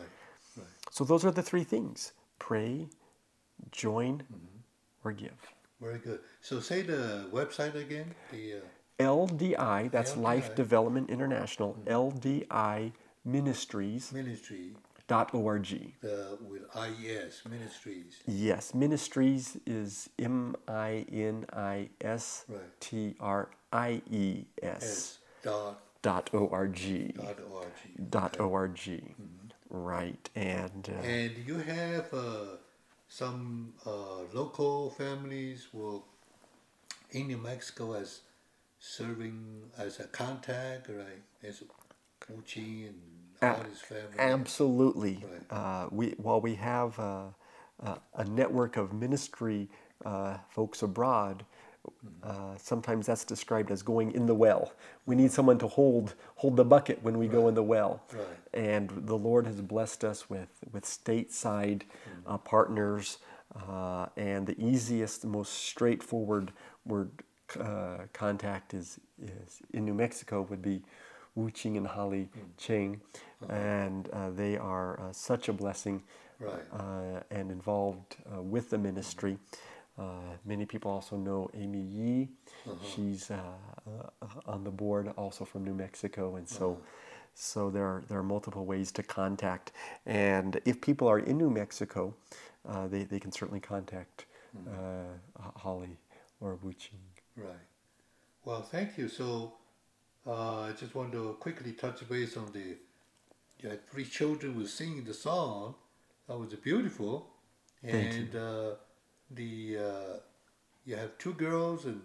Right. 0.57 0.67
So 0.91 1.05
those 1.05 1.25
are 1.25 1.31
the 1.31 1.43
three 1.43 1.65
things 1.65 2.12
pray, 2.39 2.89
join, 3.73 4.23
or 5.03 5.12
give. 5.12 5.55
Very 5.81 5.99
good. 5.99 6.21
So 6.41 6.61
say 6.61 6.83
the 6.83 7.29
website 7.33 7.75
again. 7.75 8.15
The 8.31 8.55
uh, 8.55 8.61
LDI, 9.01 9.91
that's 9.91 10.17
Life 10.17 10.55
Development 10.55 11.11
International, 11.11 11.77
LDI 11.87 12.93
Ministries. 13.25 14.12
ministry 14.12 14.75
the 15.07 16.38
with 16.40 16.62
IES 16.74 17.42
ministries. 17.48 18.22
Yes, 18.26 18.74
ministries 18.74 19.57
is 19.66 20.09
M 20.18 20.57
I 20.66 21.05
N 21.12 21.46
I 21.52 21.90
S 22.00 22.46
T 22.80 23.14
R 23.20 23.50
I 23.72 24.02
E 24.11 24.44
S. 24.62 25.18
dot 25.42 25.80
dot 26.02 26.30
O 26.32 26.48
R 26.50 26.68
G. 26.68 27.12
dot 27.16 27.38
org. 27.52 27.66
Dot 28.11 28.36
O 28.40 28.55
R 28.55 28.68
G. 28.68 29.02
Right. 29.70 30.30
And 30.34 30.88
uh, 30.88 31.07
And 31.07 31.32
you 31.46 31.59
have 31.59 32.12
uh, 32.14 32.57
some 33.09 33.74
uh, 33.84 34.22
local 34.32 34.90
families 34.90 35.68
will 35.72 36.05
in 37.11 37.26
New 37.28 37.38
Mexico 37.38 37.94
as 37.94 38.20
serving 38.78 39.70
as 39.78 40.00
a 40.00 40.05
contact, 40.05 40.88
right? 40.88 41.22
As 41.42 41.62
coaching 42.20 42.84
and 42.88 43.00
his 43.70 43.80
family. 43.80 44.18
Absolutely. 44.18 45.24
Right. 45.51 45.59
Uh, 45.59 45.88
we 45.90 46.14
while 46.18 46.40
we 46.40 46.55
have 46.57 46.99
uh, 46.99 47.24
uh, 47.82 47.97
a 48.16 48.24
network 48.24 48.76
of 48.76 48.92
ministry 48.92 49.68
uh, 50.05 50.38
folks 50.51 50.82
abroad, 50.82 51.45
Mm-hmm. 51.86 52.55
uh, 52.55 52.59
sometimes 52.59 53.07
that's 53.07 53.24
described 53.24 53.70
as 53.70 53.82
going 53.82 54.12
in 54.14 54.26
the 54.26 54.34
well. 54.34 54.72
We 55.07 55.14
need 55.16 55.30
someone 55.32 55.59
to 55.59 55.68
hold 55.68 56.14
hold 56.36 56.57
the 56.57 56.64
bucket 56.64 57.03
when 57.03 57.18
we 57.18 57.28
go 57.28 57.49
in 57.49 57.55
the 57.55 57.62
well. 57.62 58.03
Right. 58.12 58.26
And 58.55 58.90
the 59.07 59.16
Lord 59.16 59.47
has 59.47 59.61
blessed 59.61 60.05
us 60.05 60.30
with 60.30 60.49
with 60.72 60.84
stateside 60.84 61.82
Mm-hmm. 61.82 62.32
uh, 62.32 62.38
partners, 62.38 63.18
uh, 63.68 64.07
and 64.16 64.47
the 64.47 64.59
easiest, 64.61 65.22
the 65.22 65.28
most 65.28 65.53
straightforward 65.55 66.53
word 66.86 67.11
uh, 67.61 67.99
contact 68.14 68.74
is 68.74 68.99
is 69.22 69.61
in 69.74 69.84
New 69.84 69.95
Mexico 69.95 70.42
would 70.51 70.62
be 70.62 70.82
Wu 71.35 71.51
Qing 71.51 71.76
and 71.76 71.87
Holly 71.87 72.28
Mm. 72.37 72.57
Cheng, 72.57 73.01
and 73.49 74.09
uh, 74.12 74.30
they 74.30 74.57
are 74.57 75.01
uh, 75.01 75.12
such 75.12 75.49
a 75.49 75.53
blessing 75.53 76.03
Right. 76.41 76.62
uh, 76.72 77.20
and 77.30 77.51
involved 77.51 78.16
uh, 78.32 78.43
with 78.43 78.70
the 78.70 78.78
ministry. 78.78 79.39
Uh, 79.97 80.03
many 80.45 80.66
people 80.66 80.91
also 80.91 81.16
know 81.16 81.49
Amy 81.55 81.80
Yee. 81.80 82.28
She's 82.82 83.30
uh, 83.30 83.39
uh, 83.87 84.26
on 84.47 84.64
the 84.64 84.70
board, 84.70 85.09
also 85.16 85.45
from 85.45 85.64
New 85.64 85.74
Mexico, 85.74 86.37
and 86.37 86.49
so 86.49 86.78
so 87.35 87.70
there 87.70 87.85
are 87.85 88.03
there 88.09 88.18
are 88.18 88.22
multiple 88.24 88.64
ways 88.64 88.93
to 88.93 89.03
contact. 89.03 89.72
And 90.07 90.61
if 90.64 90.80
people 90.80 91.07
are 91.09 91.20
in 91.20 91.39
New 91.39 91.51
Mexico, 91.51 92.14
uh, 92.68 92.89
they 92.89 93.05
they 93.05 93.20
can 93.20 93.30
certainly 93.32 93.61
contact 93.61 94.26
uh, 94.68 95.51
Holly 95.57 95.97
or 96.41 96.57
Wu 96.62 96.72
Qing. 96.72 96.99
Right. 97.37 97.66
Well, 98.45 98.62
thank 98.62 98.99
you. 98.99 99.09
So, 99.09 99.55
uh, 100.27 100.61
I 100.61 100.72
just 100.72 100.95
want 100.95 101.12
to 101.12 101.37
quickly 101.41 101.72
touch 101.72 102.07
base 102.09 102.37
on 102.37 102.51
the 102.53 102.77
you 103.61 103.68
had 103.70 103.89
three 103.91 104.05
children 104.05 104.59
were 104.59 104.66
singing 104.68 105.05
the 105.05 105.14
song. 105.14 105.75
That 106.29 106.39
was 106.39 106.53
beautiful. 106.55 107.31
Thank 107.83 108.12
you. 108.14 108.20
and 108.20 108.37
uh, 108.37 108.70
the 109.31 109.79
uh, 109.79 110.16
you 110.85 110.97
have 110.97 111.16
two 111.18 111.35
girls 111.35 111.85
and 111.85 112.01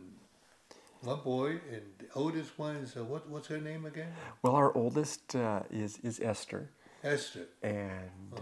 one 1.01 1.21
boy, 1.21 1.49
and 1.71 1.83
the 1.97 2.07
oldest 2.15 2.57
one 2.59 2.75
is 2.77 2.95
uh, 2.97 3.03
what? 3.03 3.29
What's 3.29 3.47
her 3.47 3.59
name 3.59 3.85
again? 3.85 4.11
Well, 4.41 4.55
our 4.55 4.75
oldest 4.75 5.35
uh, 5.35 5.61
is 5.71 5.97
is 6.03 6.19
Esther, 6.19 6.69
Esther, 7.03 7.47
and 7.63 8.33
uh, 8.35 8.41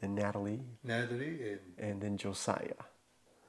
then 0.00 0.14
Natalie, 0.14 0.62
Natalie, 0.82 1.52
and 1.52 1.60
and 1.78 2.00
then 2.02 2.16
Josiah. 2.16 2.82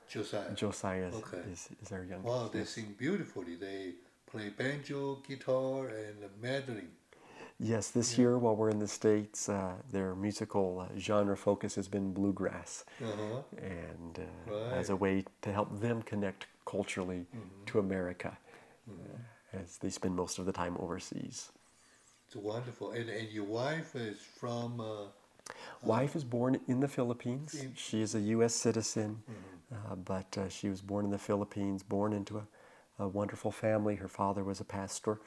Josiah. 0.10 0.53
Josiah 0.53 1.08
is, 1.08 1.16
Okay. 1.16 1.41
is, 1.51 1.70
is 1.82 1.91
our 1.91 2.03
youngest. 2.03 2.26
Wow, 2.28 2.49
they 2.53 2.64
sing 2.64 2.93
beautifully. 2.97 3.56
They 3.56 3.93
play 4.36 4.49
banjo, 4.49 5.15
guitar, 5.27 5.88
and 5.88 6.17
mandolin. 6.41 6.89
Yes, 7.57 7.89
this 7.89 8.17
year 8.17 8.38
while 8.38 8.53
we're 8.55 8.69
in 8.69 8.79
the 8.79 8.88
States, 8.88 9.47
uh, 9.47 9.75
their 9.89 10.13
musical 10.13 10.81
uh, 10.81 10.99
genre 10.99 11.38
focus 11.38 11.75
has 11.75 11.88
been 11.88 12.13
bluegrass, 12.13 12.83
Uh-huh. 13.01 13.41
and 13.57 14.19
uh, 14.19 14.21
Right. 14.21 14.61
Mm-hmm. 14.61 14.73
as 14.79 14.89
a 14.89 14.95
way 14.95 15.23
to 15.41 15.51
help 15.53 15.79
them 15.79 16.01
connect 16.01 16.47
culturally 16.65 17.25
to 17.67 17.79
America, 17.79 18.38
uh, 18.89 18.93
as 19.61 19.77
they 19.77 19.89
spend 19.89 20.15
most 20.15 20.38
of 20.39 20.45
the 20.45 20.51
time 20.51 20.75
overseas. 20.79 21.51
It's 22.27 22.36
wonderful. 22.36 22.91
And, 22.91 23.09
and 23.09 23.29
your 23.31 23.45
wife 23.45 23.95
is 23.95 24.19
from, 24.19 24.81
uh, 24.81 25.07
Wife 25.83 26.15
is 26.15 26.23
born 26.25 26.59
in 26.67 26.79
the 26.81 26.88
Philippines. 26.88 27.53
In- 27.53 27.73
She 27.75 28.01
is 28.01 28.15
a 28.15 28.19
U.S. 28.36 28.53
citizen, 28.55 29.21
uh, 29.71 29.95
but 29.95 30.38
uh, 30.38 30.49
she 30.49 30.67
was 30.69 30.81
born 30.81 31.05
in 31.05 31.11
the 31.11 31.19
Philippines, 31.29 31.83
born 31.83 32.11
into 32.13 32.38
a, 32.38 32.47
a 33.00 33.08
wonderful 33.08 33.52
family. 33.52 33.96
Her 33.96 34.08
father 34.08 34.43
was 34.43 34.60
a 34.60 34.66
pastor 34.66 35.20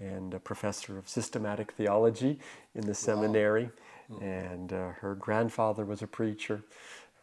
and 0.00 0.34
a 0.34 0.38
professor 0.40 0.98
of 0.98 1.08
systematic 1.08 1.72
theology 1.72 2.38
in 2.74 2.86
the 2.86 2.94
seminary, 2.94 3.70
and 4.20 4.72
uh, 4.72 4.88
her 5.00 5.14
grandfather 5.14 5.84
was 5.84 6.02
a 6.02 6.06
preacher. 6.06 6.62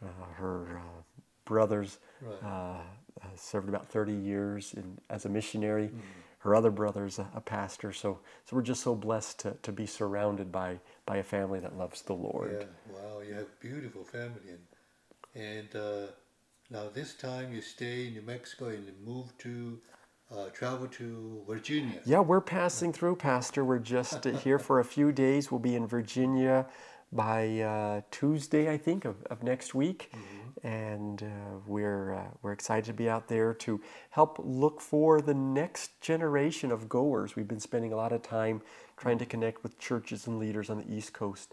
Uh, 0.02 0.08
her 0.36 0.78
uh, 0.78 1.02
brothers 1.44 1.98
Right. 2.22 2.42
uh, 2.42 2.80
uh, 3.22 3.26
served 3.36 3.68
about 3.68 3.86
30 3.88 4.12
years 4.12 4.72
in, 4.74 4.98
as 5.10 5.24
a 5.26 5.28
missionary. 5.28 5.90
Her 6.38 6.54
other 6.54 6.70
brother's 6.70 7.18
a, 7.18 7.28
a 7.34 7.40
pastor. 7.40 7.92
So, 7.92 8.20
so 8.44 8.56
we're 8.56 8.62
just 8.62 8.82
so 8.82 8.94
blessed 8.94 9.40
to, 9.40 9.56
to 9.62 9.72
be 9.72 9.86
surrounded 9.86 10.50
by, 10.52 10.78
by 11.06 11.16
a 11.18 11.22
family 11.22 11.60
that 11.60 11.76
loves 11.76 12.02
the 12.02 12.14
Lord. 12.14 12.56
yeah, 12.60 12.66
wow, 12.94 13.20
you 13.20 13.34
have 13.34 13.48
beautiful 13.60 14.04
family. 14.04 14.40
And, 15.34 15.42
and 15.44 15.76
uh, 15.76 16.06
now 16.70 16.84
this 16.92 17.14
time 17.14 17.52
you 17.52 17.60
stay 17.60 18.08
in 18.08 18.14
New 18.14 18.22
Mexico 18.22 18.68
and 18.68 18.90
move 19.04 19.36
to, 19.38 19.78
uh, 20.34 20.46
travel 20.50 20.88
to 20.88 21.42
Virginia. 21.48 22.00
Yeah, 22.04 22.20
we're 22.20 22.40
passing 22.40 22.92
through, 22.92 23.16
Pastor. 23.16 23.64
We're 23.64 23.78
just 23.78 24.26
uh, 24.26 24.30
here 24.30 24.58
for 24.58 24.80
a 24.80 24.84
few 24.84 25.12
days. 25.12 25.50
We'll 25.50 25.60
be 25.60 25.76
in 25.76 25.86
Virginia 25.86 26.66
by 27.12 27.60
uh, 27.60 28.00
Tuesday, 28.10 28.70
I 28.70 28.76
think, 28.76 29.04
of, 29.04 29.22
of 29.26 29.42
next 29.42 29.74
week. 29.74 30.12
And 30.64 31.22
uh, 31.22 31.58
we're, 31.66 32.14
uh, 32.14 32.24
we're 32.42 32.52
excited 32.52 32.86
to 32.86 32.92
be 32.92 33.08
out 33.08 33.28
there 33.28 33.54
to 33.54 33.80
help 34.10 34.40
look 34.42 34.80
for 34.80 35.20
the 35.20 35.34
next 35.34 36.00
generation 36.00 36.72
of 36.72 36.88
goers. 36.88 37.36
We've 37.36 37.46
been 37.46 37.60
spending 37.60 37.92
a 37.92 37.96
lot 37.96 38.12
of 38.12 38.22
time 38.22 38.62
trying 38.96 39.18
to 39.18 39.26
connect 39.26 39.62
with 39.62 39.78
churches 39.78 40.26
and 40.26 40.38
leaders 40.38 40.70
on 40.70 40.78
the 40.78 40.92
East 40.92 41.12
Coast 41.12 41.52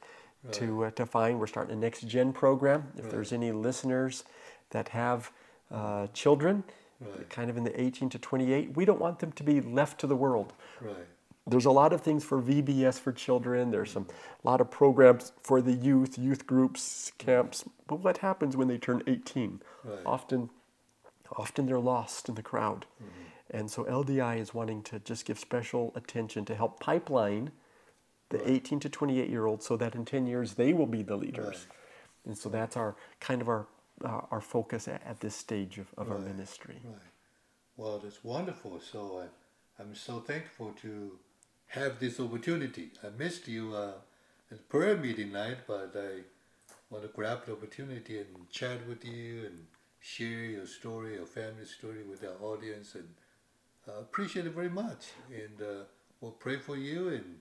to, 0.52 0.86
uh, 0.86 0.92
to 0.92 1.06
find. 1.06 1.40
We're 1.40 1.48
starting 1.48 1.76
a 1.76 1.80
next 1.80 2.08
gen 2.08 2.34
program. 2.34 2.92
If 2.98 3.12
there's 3.12 3.32
any 3.32 3.52
listeners 3.52 4.24
that 4.74 4.90
have 4.90 5.32
uh, 5.72 6.08
children, 6.14 6.64
Right. 7.02 7.30
kind 7.30 7.50
of 7.50 7.58
in 7.58 7.64
the 7.66 7.82
18 7.82 8.10
to 8.10 8.20
28, 8.20 8.78
we 8.78 8.86
don't 8.86 9.00
want 9.00 9.20
them 9.20 9.32
to 9.34 9.44
be 9.44 9.60
left 9.60 10.00
to 10.02 10.08
the 10.08 10.16
world 10.16 10.54
Right, 10.80 10.96
there's 11.46 11.66
a 11.66 11.72
lot 11.72 11.92
of 11.92 12.00
things 12.02 12.24
for 12.24 12.42
VBS 12.42 13.00
for 13.00 13.12
children. 13.12 13.72
There's 13.72 13.92
some 13.92 14.08
a 14.44 14.48
lot 14.48 14.62
of 14.62 14.72
programs 14.72 15.34
for 15.42 15.62
the 15.62 15.74
youth, 15.74 16.18
youth 16.18 16.48
groups, 16.48 17.12
camps. 17.18 17.66
But 17.88 18.00
what 18.00 18.20
happens 18.20 18.56
when 18.56 18.68
they 18.70 18.78
turn 18.78 19.04
18? 19.08 19.62
Right. 19.84 20.00
Often, 20.06 20.50
often 21.36 21.66
they're 21.66 21.80
lost 21.80 22.30
in 22.30 22.36
the 22.36 22.44
crowd, 22.44 22.86
and 23.52 23.70
so 23.70 23.84
LDI 23.84 24.40
is 24.40 24.54
wanting 24.54 24.82
to 24.84 25.00
just 25.00 25.26
give 25.26 25.38
special 25.38 25.92
attention 25.96 26.46
to 26.46 26.56
help 26.56 26.80
pipeline 26.80 27.52
the 28.30 28.50
18 28.50 28.80
to 28.82 28.90
28 28.90 29.30
year 29.30 29.46
olds, 29.46 29.66
so 29.66 29.76
that 29.78 29.96
in 29.96 30.06
10 30.06 30.26
years 30.26 30.54
they 30.54 30.72
will 30.74 30.88
be 30.88 31.02
the 31.04 31.18
leaders. 31.18 31.68
Right. 31.70 31.78
And 32.28 32.38
so 32.38 32.48
that's 32.50 32.78
our 32.78 32.96
kind 33.20 33.42
of 33.42 33.50
our 33.50 33.68
uh, 34.04 34.22
our 34.32 34.42
focus 34.42 34.88
at, 34.88 35.02
at 35.06 35.20
this 35.20 35.36
stage 35.36 35.78
of, 35.78 35.88
of 35.98 36.12
our 36.12 36.20
ministry. 36.20 36.80
right. 36.84 36.98
Well, 37.78 38.00
that's 38.00 38.24
wonderful. 38.24 38.80
So 38.80 39.24
I, 39.24 39.82
I'm 39.82 39.96
so 39.96 40.20
thankful 40.20 40.74
to 40.82 41.18
have 41.68 42.00
this 42.00 42.20
opportunity. 42.20 42.92
I 43.04 43.10
missed 43.18 43.48
you 43.48 43.76
uh, 43.76 43.94
it's 44.54 44.62
prayer 44.62 44.96
meeting 44.96 45.32
night, 45.32 45.58
but 45.66 45.96
I 45.96 46.22
want 46.92 47.04
to 47.04 47.10
grab 47.10 47.46
the 47.46 47.54
opportunity 47.54 48.20
and 48.20 48.28
chat 48.52 48.88
with 48.88 49.04
you 49.04 49.46
and 49.48 49.66
share 50.00 50.46
your 50.46 50.68
story, 50.68 51.16
your 51.16 51.26
family 51.26 51.66
story 51.66 52.04
with 52.04 52.24
our 52.24 52.38
audience, 52.48 52.94
and 52.94 53.10
uh, 53.88 54.02
appreciate 54.02 54.46
it 54.46 54.54
very 54.54 54.70
much. 54.70 55.08
And 55.34 55.60
uh, 55.60 55.84
we'll 56.22 56.34
pray 56.34 56.58
for 56.58 56.78
you 56.78 57.10
and 57.10 57.40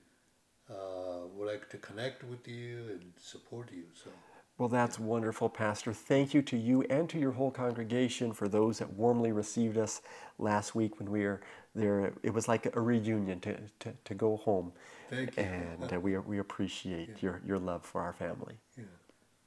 uh, 0.70 1.26
would 1.34 1.48
like 1.48 1.68
to 1.68 1.76
connect 1.76 2.24
with 2.24 2.48
you 2.48 2.78
and 2.92 3.12
support 3.18 3.70
you. 3.70 3.84
So. 3.92 4.10
Well, 4.58 4.68
that's 4.68 4.98
wonderful, 4.98 5.48
Pastor. 5.48 5.92
Thank 5.92 6.34
you 6.34 6.42
to 6.42 6.56
you 6.56 6.82
and 6.82 7.08
to 7.08 7.18
your 7.18 7.32
whole 7.32 7.50
congregation 7.50 8.32
for 8.32 8.48
those 8.48 8.78
that 8.78 8.92
warmly 8.92 9.32
received 9.32 9.78
us 9.78 10.02
last 10.38 10.74
week 10.74 10.98
when 10.98 11.10
we 11.10 11.24
were 11.24 11.40
there. 11.74 12.12
It 12.22 12.32
was 12.34 12.48
like 12.48 12.74
a 12.76 12.80
reunion 12.80 13.40
to, 13.40 13.56
to, 13.80 13.92
to 14.04 14.14
go 14.14 14.36
home. 14.36 14.72
Thank 15.10 15.36
you. 15.36 15.42
And 15.42 15.92
uh, 15.92 15.98
we, 15.98 16.16
we 16.18 16.38
appreciate 16.38 17.08
yeah. 17.08 17.14
your, 17.20 17.42
your 17.46 17.58
love 17.58 17.84
for 17.84 18.02
our 18.02 18.12
family. 18.12 18.54
Yeah. 18.76 18.84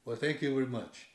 Well, 0.06 0.18
thank 0.18 0.42
you 0.42 0.54
very 0.54 0.68
much. 0.68 1.08